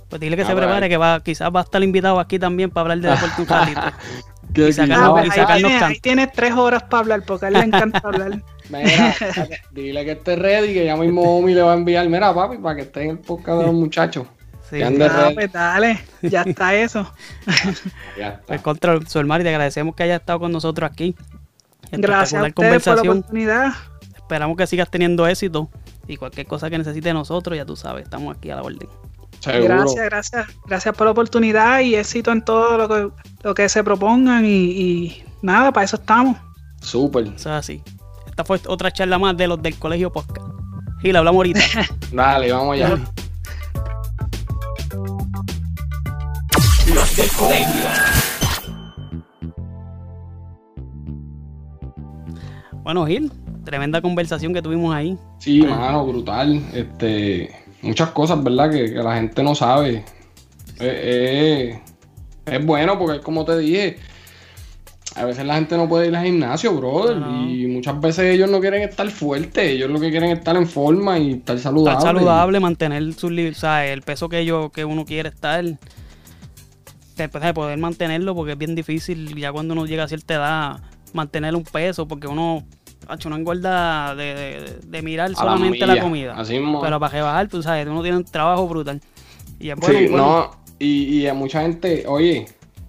Pues 0.09 0.21
dile 0.21 0.37
que 0.37 0.43
Ah, 0.43 0.47
se 0.47 0.53
bueno. 0.53 0.69
prepare, 0.69 0.89
que 0.89 0.97
va, 0.97 1.21
quizás 1.23 1.51
va 1.55 1.61
a 1.61 1.63
estar 1.65 1.83
invitado 1.83 2.19
aquí 2.21 2.39
también 2.39 2.71
para 2.71 2.83
hablar 2.93 2.99
de 3.01 3.11
deporte 3.11 3.43
un 3.43 3.49
ratito. 3.49 3.81
¿Qué- 4.55 4.61
y 4.63 4.65
pues 4.65 4.79
ahí, 4.79 4.87
sacarnos 4.89 5.61
tienes, 5.61 5.81
can- 5.81 5.91
ahí 5.91 6.01
tienes 6.01 6.33
tres 6.33 6.53
horas 6.55 6.83
para 6.85 7.01
hablar, 7.01 7.23
porque 7.27 7.45
a 7.47 7.49
él 7.49 7.55
le 7.55 7.61
encanta 7.61 8.01
hablar. 8.03 8.43
Mira, 8.71 9.15
dile 9.71 10.05
que 10.05 10.13
esté 10.13 10.37
ready, 10.37 10.73
que 10.75 10.85
ya 10.85 10.97
mismo 10.97 11.23
Omi 11.39 11.53
le 11.55 11.63
va 11.63 11.73
a 11.73 11.77
enviar. 11.77 12.09
Mira, 12.09 12.35
papi, 12.35 12.59
para 12.59 12.77
que 12.77 12.83
esté 12.83 13.03
en 13.05 13.11
el 13.11 13.19
podcast 13.19 13.59
de 13.61 13.67
los 13.67 13.75
muchachos. 13.75 14.27
Sí, 14.71 14.83
Ah, 14.83 15.31
pues 15.35 15.51
dale, 15.53 16.01
ya 16.23 16.43
está 16.43 16.75
eso. 16.75 17.11
Ya 18.19 18.29
está. 18.29 18.41
Pues 18.47 18.61
contra 18.61 18.99
su 19.07 19.19
hermano 19.19 19.41
y 19.41 19.45
te 19.45 19.51
agradecemos 19.51 19.95
que 19.95 20.03
haya 20.03 20.17
estado 20.17 20.41
con 20.41 20.53
nosotros 20.53 20.91
aquí. 20.91 21.15
Gracias 21.91 22.43
a 22.43 22.47
ustedes 22.47 22.55
por 22.55 22.65
la 22.65 22.71
conversación. 23.03 23.19
oportunidad. 23.19 23.73
Esperamos 24.15 24.57
que 24.57 24.67
sigas 24.67 24.91
teniendo 24.91 25.27
éxito 25.27 25.71
y 26.07 26.17
cualquier 26.17 26.47
cosa 26.47 26.69
que 26.69 26.77
necesite 26.77 27.09
de 27.09 27.15
nosotros, 27.15 27.57
ya 27.57 27.65
tú 27.65 27.77
sabes, 27.77 28.05
estamos 28.05 28.37
aquí 28.37 28.51
a 28.51 28.57
la 28.57 28.63
orden. 28.63 28.89
Seguro. 29.41 29.75
Gracias, 29.75 30.05
gracias. 30.05 30.47
Gracias 30.67 30.95
por 30.97 31.07
la 31.07 31.13
oportunidad 31.13 31.81
y 31.81 31.95
éxito 31.95 32.33
en 32.33 32.45
todo 32.45 32.77
lo 32.77 32.89
que, 32.89 33.09
lo 33.43 33.55
que 33.55 33.69
se 33.69 33.83
propongan 33.85 34.45
y, 34.45 34.49
y 34.49 35.25
nada, 35.43 35.73
para 35.73 35.85
eso 35.85 35.97
estamos. 35.97 36.37
Súper. 36.83 37.25
Eso 37.25 37.35
es 37.35 37.47
así. 37.47 37.83
Esta 38.27 38.45
fue 38.45 38.61
otra 38.67 38.91
charla 38.91 39.19
más 39.19 39.37
de 39.37 39.47
los 39.47 39.63
del 39.63 39.79
colegio 39.79 40.13
podcast. 40.13 40.47
Y 41.03 41.13
la 41.13 41.21
hablamos 41.21 41.39
ahorita. 41.39 41.61
Dale, 42.13 42.53
vamos 42.53 42.75
allá. 42.75 42.99
Bueno, 52.83 53.07
Gil, 53.07 53.33
tremenda 53.65 54.01
conversación 54.01 54.55
que 54.55 54.63
tuvimos 54.63 54.95
ahí. 54.95 55.19
Sí, 55.39 55.63
mano, 55.63 56.07
brutal. 56.07 56.63
Este, 56.73 57.51
muchas 57.83 58.11
cosas, 58.11 58.43
¿verdad? 58.43 58.71
Que, 58.71 58.93
que 58.93 59.03
la 59.03 59.17
gente 59.17 59.43
no 59.43 59.55
sabe. 59.55 60.05
Eh, 60.81 61.75
eh, 61.75 61.81
es 62.47 62.65
bueno 62.65 62.99
porque, 62.99 63.21
como 63.21 63.45
te 63.45 63.59
dije, 63.59 63.99
a 65.17 65.25
veces 65.25 65.45
la 65.45 65.57
gente 65.57 65.77
no 65.77 65.89
puede 65.89 66.09
ir 66.09 66.17
al 66.17 66.25
gimnasio, 66.25 66.75
brother. 66.75 67.17
No. 67.17 67.51
Y 67.51 67.67
muchas 67.67 68.01
veces 68.01 68.35
ellos 68.35 68.49
no 68.49 68.61
quieren 68.61 68.83
estar 68.83 69.09
fuertes. 69.11 69.71
Ellos 69.71 69.91
lo 69.91 69.99
que 69.99 70.11
quieren 70.11 70.31
es 70.31 70.39
estar 70.39 70.57
en 70.57 70.67
forma 70.67 71.19
y 71.19 71.33
estar 71.33 71.59
saludable. 71.59 71.99
Estar 71.99 72.15
saludable, 72.15 72.61
mantener 72.61 73.13
su, 73.15 73.27
o 73.27 73.55
sea, 73.55 73.87
el 73.87 74.03
peso 74.03 74.29
que 74.29 74.45
yo, 74.45 74.71
que 74.71 74.85
uno 74.85 75.05
quiere 75.05 75.29
estar. 75.29 75.65
Después 77.19 77.45
de 77.45 77.53
poder 77.53 77.79
mantenerlo, 77.79 78.35
porque 78.35 78.53
es 78.53 78.59
bien 78.59 78.75
difícil 78.75 79.35
ya 79.37 79.53
cuando 79.53 79.75
uno 79.75 79.85
llega 79.87 80.05
a 80.05 80.09
cierta 80.09 80.35
edad 80.35 80.81
mantener 81.13 81.55
un 81.57 81.65
peso, 81.65 82.07
porque 82.09 82.27
uno 82.27 82.65
no 83.29 83.37
engorda 83.37 84.15
de, 84.15 84.35
de- 84.35 84.79
de 84.87 85.03
mirar 85.03 85.31
la 85.31 85.37
solamente 85.37 85.87
la, 85.87 86.01
comida. 86.01 86.35
así. 86.39 86.55
Pero 86.83 87.01
para 87.01 87.09
rebajar, 87.13 87.49
tú 87.49 87.63
sabes, 87.63 87.87
uno 87.87 88.03
tiene 88.03 88.19
un 88.19 88.25
trabajo 88.25 88.67
brutal. 88.69 89.01
Y 89.59 89.71
es 89.71 89.77
bueno, 89.77 89.99
sí, 89.99 90.07
bueno. 90.09 90.27
no, 90.27 90.51
y, 90.79 91.21
y 91.21 91.27
a 91.27 91.35
mucha 91.35 91.63
gente, 91.63 92.05
oye, 92.07 92.47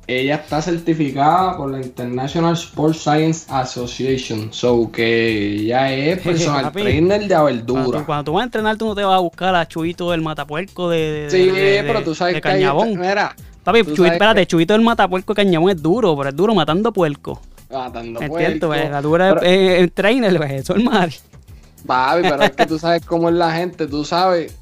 ella 0.07 0.35
está 0.35 0.61
certificada 0.61 1.55
por 1.55 1.71
la 1.71 1.79
International 1.81 2.53
Sports 2.53 2.99
Science 2.99 3.45
Association, 3.49 4.49
so 4.51 4.91
que 4.91 5.61
ella 5.61 5.93
es 5.93 6.19
personal 6.23 6.63
Papi, 6.65 6.81
trainer 6.81 7.21
de 7.21 7.27
Cuando 7.27 7.45
verdura. 7.45 7.99
tú, 7.99 8.05
cuando 8.05 8.23
tú 8.25 8.33
vas 8.33 8.41
a 8.41 8.45
entrenar, 8.45 8.77
tú 8.77 8.85
no 8.87 8.95
te 8.95 9.03
vas 9.03 9.15
a 9.15 9.19
buscar 9.19 9.55
a 9.55 9.67
Chubito 9.67 10.11
del 10.11 10.21
Matapuerco 10.21 10.89
de, 10.89 10.97
de- 11.23 11.29
Sí, 11.29 11.45
de- 11.45 11.51
de- 11.61 11.83
pero 11.83 12.03
tú 12.03 12.13
sabes 12.13 12.35
de 12.35 12.41
que 12.41 12.47
hay- 12.49 12.55
Cañabón. 12.55 12.99
mira, 12.99 13.35
Papi, 13.63 13.81
Chubito, 13.83 14.05
espérate, 14.05 14.45
Chubito 14.47 14.73
del 14.73 14.81
Matapuerco 14.81 15.33
de 15.33 15.43
Cañabón 15.43 15.69
es 15.71 15.81
duro, 15.81 16.15
pero 16.17 16.29
es 16.29 16.35
duro 16.35 16.55
matando 16.55 16.91
puerco. 16.93 17.41
matando 17.71 18.19
Es 18.21 18.31
cierto, 18.35 18.67
pues, 18.67 18.89
la 18.89 19.01
dura 19.01 19.35
Pero- 19.35 19.45
es 19.45 19.79
el 19.81 19.91
trainer, 19.91 20.35
pues, 20.37 20.51
eso 20.51 20.75
es 20.75 20.83
madre. 20.83 21.13
Papi, 21.85 22.21
pero 22.23 22.41
es 22.43 22.51
que 22.51 22.65
tú 22.65 22.79
sabes 22.79 23.05
cómo 23.05 23.29
es 23.29 23.35
la 23.35 23.51
gente, 23.53 23.87
tú 23.87 24.03
sabes 24.03 24.55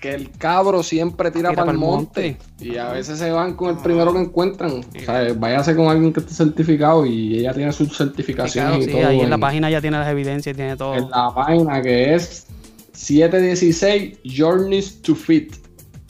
que 0.00 0.14
el 0.14 0.30
cabro 0.30 0.82
siempre 0.82 1.30
tira, 1.30 1.50
Tira 1.50 1.60
para 1.62 1.72
el 1.72 1.78
monte. 1.78 2.38
Y 2.58 2.78
a 2.78 2.88
veces 2.90 3.18
se 3.18 3.30
van 3.30 3.52
con 3.54 3.76
el 3.76 3.82
primero 3.82 4.12
que 4.14 4.20
encuentran. 4.20 4.70
O 4.80 5.00
sea, 5.04 5.30
váyase 5.36 5.76
con 5.76 5.88
alguien 5.88 6.10
que 6.12 6.20
esté 6.20 6.32
certificado 6.32 7.04
y 7.04 7.38
ella 7.40 7.52
tiene 7.52 7.70
sus 7.72 7.94
certificaciones 7.96 8.70
Claro, 8.70 8.82
y 8.82 8.86
sí, 8.86 8.92
todo. 8.92 9.06
ahí 9.08 9.20
en 9.20 9.28
la 9.28 9.36
página 9.36 9.68
ya 9.70 9.80
tiene 9.82 9.98
las 9.98 10.08
evidencias, 10.08 10.56
tiene 10.56 10.74
todo. 10.76 10.94
en 10.94 11.10
la 11.10 11.30
página 11.34 11.82
que 11.82 12.14
es 12.14 12.46
716 12.94 14.18
Journeys 14.24 15.02
to 15.02 15.14
Fit 15.14 15.54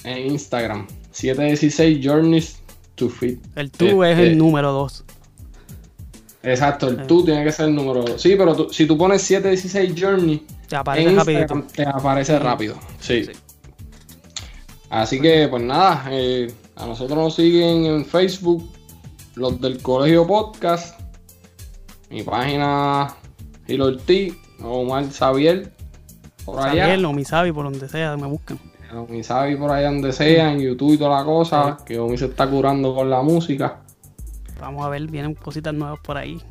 en 0.05 0.31
Instagram. 0.33 0.87
716 1.13 2.01
Journeys 2.03 2.59
to 2.95 3.09
Fit. 3.09 3.41
El 3.57 3.71
tú 3.71 4.05
es 4.05 4.13
Este, 4.19 4.29
el 4.33 4.39
número 4.39 4.73
2. 4.73 5.05
Exacto, 6.43 6.89
el 6.89 7.07
tú 7.07 7.25
tiene 7.25 7.45
que 7.45 7.53
ser 7.53 7.67
el 7.67 7.75
número 7.75 8.03
2. 8.03 8.21
Sí, 8.21 8.35
pero 8.37 8.55
tú- 8.57 8.73
si 8.73 8.87
tú 8.87 8.97
pones 8.97 9.23
716 9.23 9.95
Journey 9.97 10.47
Te 10.69 10.77
aparece 10.77 12.33
te 12.33 12.39
rápido. 12.39 12.77
Sí. 13.01 13.25
Sí. 13.25 13.33
Así 14.89 15.21
que, 15.21 15.47
pues 15.49 15.63
nada, 15.63 16.05
eh, 16.11 16.53
a 16.77 16.87
nosotros 16.87 17.17
nos 17.19 17.35
siguen 17.35 17.85
en 17.85 18.05
Facebook, 18.05 18.69
los 19.35 19.61
del 19.61 19.81
Colegio 19.83 20.27
Podcast, 20.27 20.99
mi 22.09 22.23
página 22.23 23.15
Gil 23.67 23.83
Ortiz, 23.83 24.35
Omar 24.63 25.07
Xavier, 25.13 25.73
por 26.45 26.59
allá. 26.59 26.87
Xavier 26.87 27.05
o 27.05 27.13
Misabi, 27.13 27.53
por 27.53 27.65
donde 27.65 27.89
sea, 27.89 28.17
me 28.17 28.27
buscan. 28.27 28.59
Mi 29.09 29.23
Sabi 29.23 29.57
por 29.57 29.71
allá 29.71 29.91
donde 29.91 30.13
sea, 30.13 30.53
en 30.53 30.61
YouTube 30.61 30.95
y 30.95 30.99
toda 30.99 31.19
la 31.19 31.25
cosa, 31.25 31.79
que 31.87 31.99
Omi 31.99 32.19
se 32.19 32.27
está 32.27 32.49
curando 32.49 32.95
con 32.95 33.09
la 33.09 33.23
música. 33.23 33.81
Vamos 34.61 34.85
a 34.85 34.89
ver, 34.89 35.07
vienen 35.07 35.35
cositas 35.35 35.73
nuevas 35.73 35.99
por 36.01 36.17
ahí. 36.17 36.43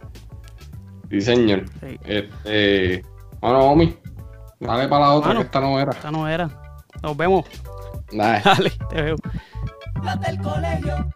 Sí, 1.09 1.21
señor. 1.21 1.65
Sí. 1.81 1.99
Este, 2.05 3.03
bueno, 3.41 3.59
Omi, 3.59 3.95
dale 4.59 4.87
para 4.87 5.05
la 5.05 5.13
otra, 5.13 5.35
que 5.35 5.41
esta 5.41 5.59
no 5.59 5.79
era. 5.79 5.91
Esta 5.91 6.11
no 6.11 6.27
era. 6.27 6.49
Nos 7.03 7.17
vemos. 7.17 7.45
Dale. 8.11 8.41
Dale, 8.45 8.71
te 8.89 9.01
veo. 9.01 9.15
Las 10.03 10.19
del 10.21 10.41
colegio. 10.41 11.09